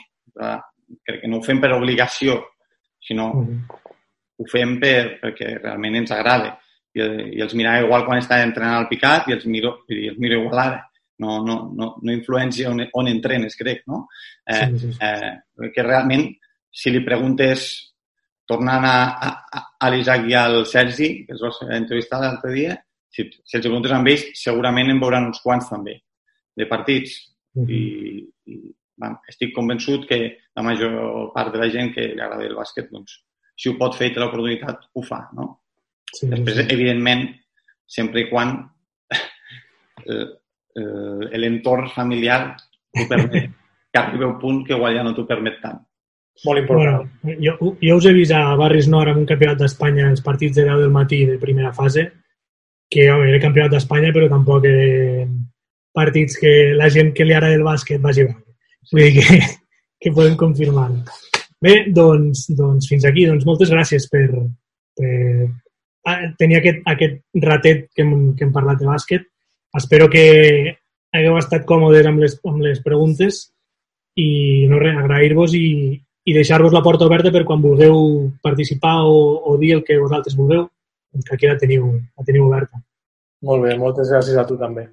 crec 1.03 1.20
que 1.22 1.29
no 1.29 1.38
ho 1.38 1.42
fem 1.42 1.61
per 1.61 1.72
obligació, 1.72 2.38
sinó 3.07 3.33
mm 3.35 3.47
-hmm. 3.47 3.83
ho 4.37 4.47
fem 4.53 4.79
per, 4.81 5.19
perquè 5.23 5.57
realment 5.62 5.97
ens 6.03 6.11
agrada 6.11 6.59
i, 6.97 7.01
i 7.37 7.42
els 7.45 7.55
mirava 7.55 7.85
igual 7.85 8.05
quan 8.07 8.19
estava 8.19 8.45
entrenant 8.47 8.79
al 8.81 8.88
picat 8.88 9.29
i 9.29 9.37
els 9.37 9.47
miro, 9.47 9.79
i 9.88 10.09
els 10.11 10.19
miro 10.19 10.40
igual 10.40 10.62
ara. 10.64 10.85
No, 11.19 11.38
no, 11.40 11.73
no, 11.73 11.95
no 12.03 12.12
influència 12.12 12.69
on, 12.69 12.83
on 12.92 13.07
entrenes, 13.09 13.57
crec, 13.57 13.87
no? 13.88 14.03
Eh, 14.45 14.66
sí, 14.66 14.79
sí, 14.79 14.92
sí. 14.92 14.99
Eh, 15.01 15.71
que 15.73 15.85
realment, 15.85 16.27
si 16.69 16.92
li 16.92 17.01
preguntes, 17.07 17.71
tornant 18.47 18.85
a, 18.85 18.97
a, 19.16 19.62
a 19.81 19.88
l'Isaac 19.90 20.29
i 20.29 20.37
al 20.37 20.66
Sergi, 20.69 21.09
que 21.25 21.33
els 21.33 21.40
vas 21.47 21.62
entrevistar 21.79 22.21
l'altre 22.21 22.53
dia, 22.53 22.77
si, 23.09 23.25
si 23.33 23.57
els 23.57 23.64
preguntes 23.64 23.95
amb 23.97 24.12
ells, 24.12 24.27
segurament 24.37 24.92
en 24.92 25.01
veuran 25.01 25.31
uns 25.31 25.40
quants 25.40 25.71
també, 25.73 25.97
de 26.57 26.69
partits. 26.69 27.16
Uh 27.57 27.64
-huh. 27.64 27.73
I, 27.73 28.53
i 28.53 28.61
estic 29.29 29.55
convençut 29.55 30.07
que 30.09 30.19
la 30.57 30.65
major 30.65 31.33
part 31.35 31.53
de 31.53 31.61
la 31.61 31.71
gent 31.73 31.93
que 31.95 32.09
li 32.13 32.21
agrada 32.21 32.47
el 32.47 32.57
bàsquet, 32.57 32.89
doncs, 32.93 33.21
si 33.57 33.71
ho 33.71 33.77
pot 33.81 33.97
fer 33.97 34.11
i 34.11 34.15
té 34.15 34.21
l'oportunitat, 34.21 34.89
ho 34.95 35.03
fa, 35.05 35.27
no? 35.37 35.51
Sí, 36.13 36.29
Després, 36.31 36.61
sí. 36.61 36.69
evidentment, 36.73 37.27
sempre 37.87 38.25
i 38.25 38.31
quan 38.31 38.57
l'entorn 41.37 41.89
familiar 41.95 42.41
t'ho 42.93 43.07
permet, 43.09 43.53
que 43.93 44.01
arribi 44.01 44.27
un 44.27 44.39
punt 44.41 44.63
que 44.67 44.77
igual 44.77 44.97
ja 44.97 45.05
no 45.05 45.15
t'ho 45.17 45.27
permet 45.29 45.61
tant. 45.63 45.81
Molt 46.45 46.61
important. 46.61 47.09
Bueno, 47.23 47.41
jo, 47.41 47.73
jo 47.81 47.97
us 47.97 48.07
he 48.07 48.13
vist 48.13 48.35
a 48.37 48.43
Barris 48.61 48.89
Nord 48.93 49.13
amb 49.13 49.23
un 49.23 49.29
campionat 49.29 49.61
d'Espanya 49.61 50.11
els 50.11 50.21
partits 50.25 50.59
de 50.59 50.67
10 50.67 50.83
del 50.85 50.93
matí 50.93 51.23
de 51.25 51.39
primera 51.41 51.73
fase, 51.73 52.11
que 52.93 53.09
home, 53.11 53.31
era 53.31 53.41
campionat 53.43 53.73
d'Espanya, 53.73 54.13
però 54.15 54.29
tampoc 54.29 54.67
eren 54.69 55.33
partits 55.97 56.37
que 56.39 56.53
la 56.77 56.91
gent 56.93 57.15
que 57.17 57.25
li 57.25 57.33
agrada 57.33 57.57
el 57.57 57.65
bàsquet 57.65 58.03
vagi 58.05 58.27
a 58.27 58.29
veure. 58.29 58.46
Vull 58.92 59.05
dir 59.07 59.12
que, 59.20 59.40
que 60.03 60.14
podem 60.14 60.37
confirmar. 60.40 60.90
Bé, 61.62 61.77
doncs, 61.92 62.46
doncs 62.57 62.88
fins 62.90 63.07
aquí. 63.09 63.27
Doncs 63.29 63.46
moltes 63.49 63.72
gràcies 63.72 64.09
per, 64.12 64.27
per, 64.99 65.14
tenia 66.38 66.61
aquest, 66.62 66.83
aquest 66.87 67.20
ratet 67.42 67.87
que 67.94 68.05
hem, 68.05 68.33
que 68.37 68.46
hem 68.46 68.55
parlat 68.55 68.81
de 68.81 68.88
bàsquet. 68.88 69.27
Espero 69.77 70.09
que 70.12 70.25
hagueu 71.16 71.37
estat 71.40 71.66
còmodes 71.68 72.07
amb 72.09 72.22
les, 72.22 72.37
amb 72.46 72.62
les 72.64 72.81
preguntes 72.85 73.46
i 74.16 74.66
no 74.70 74.81
res, 74.81 74.96
agrair-vos 74.96 75.55
i, 75.57 75.68
i 75.96 76.35
deixar-vos 76.35 76.75
la 76.75 76.83
porta 76.85 77.07
oberta 77.09 77.33
per 77.33 77.44
quan 77.49 77.62
vulgueu 77.64 78.31
participar 78.44 78.99
o, 79.05 79.16
o 79.44 79.57
dir 79.61 79.75
el 79.77 79.85
que 79.85 79.99
vosaltres 80.01 80.37
vulgueu, 80.38 80.66
doncs 81.12 81.29
que 81.29 81.37
aquí 81.37 81.51
la 81.51 81.59
teniu, 81.61 81.90
la 82.16 82.25
teniu 82.29 82.46
oberta. 82.49 82.81
Molt 83.46 83.66
bé, 83.66 83.77
moltes 83.79 84.11
gràcies 84.12 84.38
a 84.40 84.46
tu 84.49 84.57
també. 84.61 84.88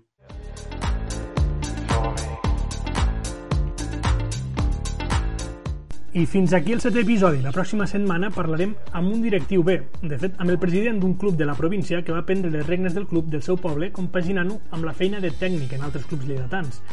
I 6.13 6.27
fins 6.29 6.51
aquí 6.53 6.75
el 6.75 6.81
setè 6.83 7.01
episodi. 7.01 7.39
La 7.41 7.49
pròxima 7.49 7.87
setmana 7.89 8.27
parlarem 8.29 8.75
amb 8.93 9.09
un 9.15 9.23
directiu 9.23 9.63
bé, 9.65 9.79
de 10.03 10.17
fet, 10.21 10.35
amb 10.37 10.51
el 10.53 10.59
president 10.61 10.99
d'un 11.01 11.15
club 11.17 11.39
de 11.39 11.45
la 11.49 11.55
província 11.57 12.03
que 12.05 12.13
va 12.13 12.21
prendre 12.27 12.51
les 12.53 12.67
regnes 12.67 12.93
del 12.93 13.07
club 13.09 13.31
del 13.33 13.41
seu 13.41 13.57
poble 13.57 13.89
compaginant-ho 13.91 14.59
amb 14.77 14.85
la 14.85 14.93
feina 14.93 15.17
de 15.23 15.31
tècnic 15.33 15.71
en 15.73 15.81
altres 15.87 16.05
clubs 16.05 16.27
lleidatans. 16.27 16.83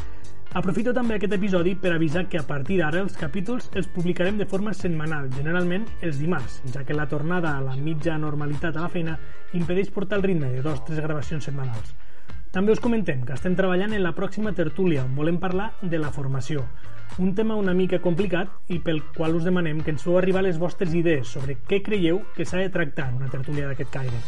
Aprofito 0.56 0.94
també 0.96 1.18
aquest 1.18 1.34
episodi 1.36 1.74
per 1.76 1.92
avisar 1.92 2.22
que 2.32 2.40
a 2.40 2.46
partir 2.48 2.78
d'ara 2.80 3.02
els 3.04 3.18
capítols 3.20 3.68
els 3.76 3.90
publicarem 3.92 4.38
de 4.40 4.46
forma 4.48 4.72
setmanal, 4.72 5.28
generalment 5.36 5.84
els 6.00 6.16
dimarts, 6.18 6.62
ja 6.72 6.86
que 6.88 6.96
la 6.96 7.06
tornada 7.10 7.52
a 7.58 7.60
la 7.60 7.76
mitja 7.76 8.16
normalitat 8.16 8.78
a 8.78 8.86
la 8.86 8.94
feina 8.94 9.18
impedeix 9.52 9.92
portar 9.92 10.16
el 10.16 10.24
ritme 10.30 10.48
de 10.48 10.62
dos 10.64 10.80
o 10.80 10.86
tres 10.88 11.04
gravacions 11.04 11.44
setmanals. 11.44 11.92
També 12.56 12.72
us 12.72 12.80
comentem 12.80 13.20
que 13.28 13.36
estem 13.36 13.52
treballant 13.54 13.92
en 13.92 14.02
la 14.02 14.16
pròxima 14.16 14.56
tertúlia 14.56 15.04
on 15.04 15.12
volem 15.14 15.36
parlar 15.38 15.74
de 15.82 16.00
la 16.00 16.10
formació, 16.10 16.64
un 17.18 17.34
tema 17.34 17.56
una 17.58 17.74
mica 17.74 17.98
complicat 18.00 18.52
i 18.68 18.78
pel 18.84 19.02
qual 19.16 19.34
us 19.36 19.44
demanem 19.44 19.82
que 19.82 19.90
ens 19.94 20.04
feu 20.06 20.18
arribar 20.18 20.44
les 20.46 20.58
vostres 20.58 20.94
idees 20.94 21.28
sobre 21.28 21.58
què 21.68 21.82
creieu 21.82 22.22
que 22.36 22.46
s'ha 22.46 22.62
de 22.62 22.70
tractar 22.70 23.10
en 23.10 23.20
una 23.22 23.32
tertúlia 23.32 23.66
d'aquest 23.68 23.90
caire. 23.90 24.22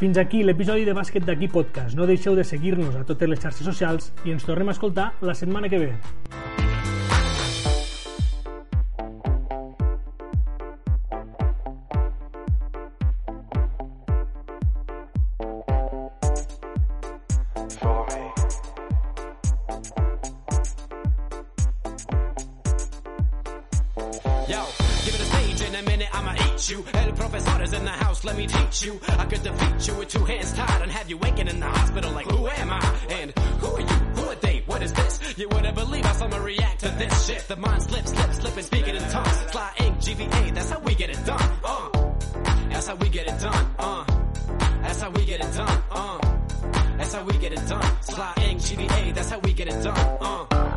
Fins 0.00 0.16
aquí 0.16 0.42
l'episodi 0.42 0.86
de 0.88 0.96
Bàsquet 0.96 1.26
d'aquí 1.28 1.50
podcast. 1.52 1.96
No 1.96 2.08
deixeu 2.08 2.34
de 2.34 2.44
seguir-nos 2.48 2.96
a 2.96 3.04
totes 3.04 3.28
les 3.28 3.40
xarxes 3.42 3.68
socials 3.68 4.12
i 4.24 4.32
ens 4.32 4.48
tornem 4.48 4.72
a 4.72 4.76
escoltar 4.78 5.12
la 5.20 5.36
setmana 5.36 5.68
que 5.68 5.84
ve. 5.84 6.69
You. 26.70 26.84
El 26.94 27.62
is 27.62 27.72
in 27.72 27.84
the 27.84 27.90
house, 27.90 28.24
let 28.24 28.36
me 28.36 28.46
teach 28.46 28.84
you. 28.84 29.00
I 29.08 29.24
could 29.26 29.42
defeat 29.42 29.88
you 29.88 29.94
with 29.94 30.08
two 30.08 30.24
hands 30.24 30.52
tied 30.52 30.82
and 30.82 30.90
have 30.90 31.10
you 31.10 31.18
waking 31.18 31.48
in 31.48 31.60
the 31.60 31.66
hospital 31.66 32.12
like, 32.12 32.26
who 32.30 32.46
am 32.46 32.70
I? 32.70 32.96
And 33.10 33.30
who 33.60 33.74
are 33.74 33.80
you? 33.80 33.86
Who 33.86 34.30
are 34.30 34.34
they? 34.36 34.62
What 34.66 34.82
is 34.82 34.92
this? 34.92 35.34
You 35.36 35.48
wouldn't 35.48 35.74
believe 35.74 36.04
how 36.04 36.12
someone 36.12 36.42
react 36.42 36.80
to 36.80 36.88
this 36.90 37.26
shit. 37.26 37.46
The 37.48 37.56
mind 37.56 37.82
slips, 37.82 38.10
slips, 38.10 38.36
slipping, 38.36 38.64
speaking 38.64 38.94
in 38.94 39.02
tongues. 39.02 39.36
Sly 39.50 39.72
ink, 39.80 39.96
GVA, 39.98 40.54
that's 40.54 40.70
how 40.70 40.80
we 40.80 40.94
get 40.94 41.10
it 41.10 41.26
done. 41.26 41.50
Uh, 41.64 42.12
that's 42.68 42.86
how 42.86 42.94
we 42.96 43.08
get 43.08 43.26
it 43.26 43.40
done. 43.40 43.74
Uh, 43.78 44.04
that's 44.82 45.00
how 45.00 45.10
we 45.10 45.24
get 45.24 45.40
it 45.40 45.52
done. 45.52 45.82
Uh, 45.90 46.18
that's 46.96 47.14
how 47.14 47.24
we 47.24 47.38
get 47.38 47.52
it 47.52 47.68
done. 47.68 48.02
Sly 48.02 48.34
ink, 48.48 48.60
GVA, 48.60 49.14
that's 49.14 49.30
how 49.30 49.38
we 49.40 49.52
get 49.52 49.68
it 49.68 49.82
done. 49.82 50.18
Uh. 50.20 50.69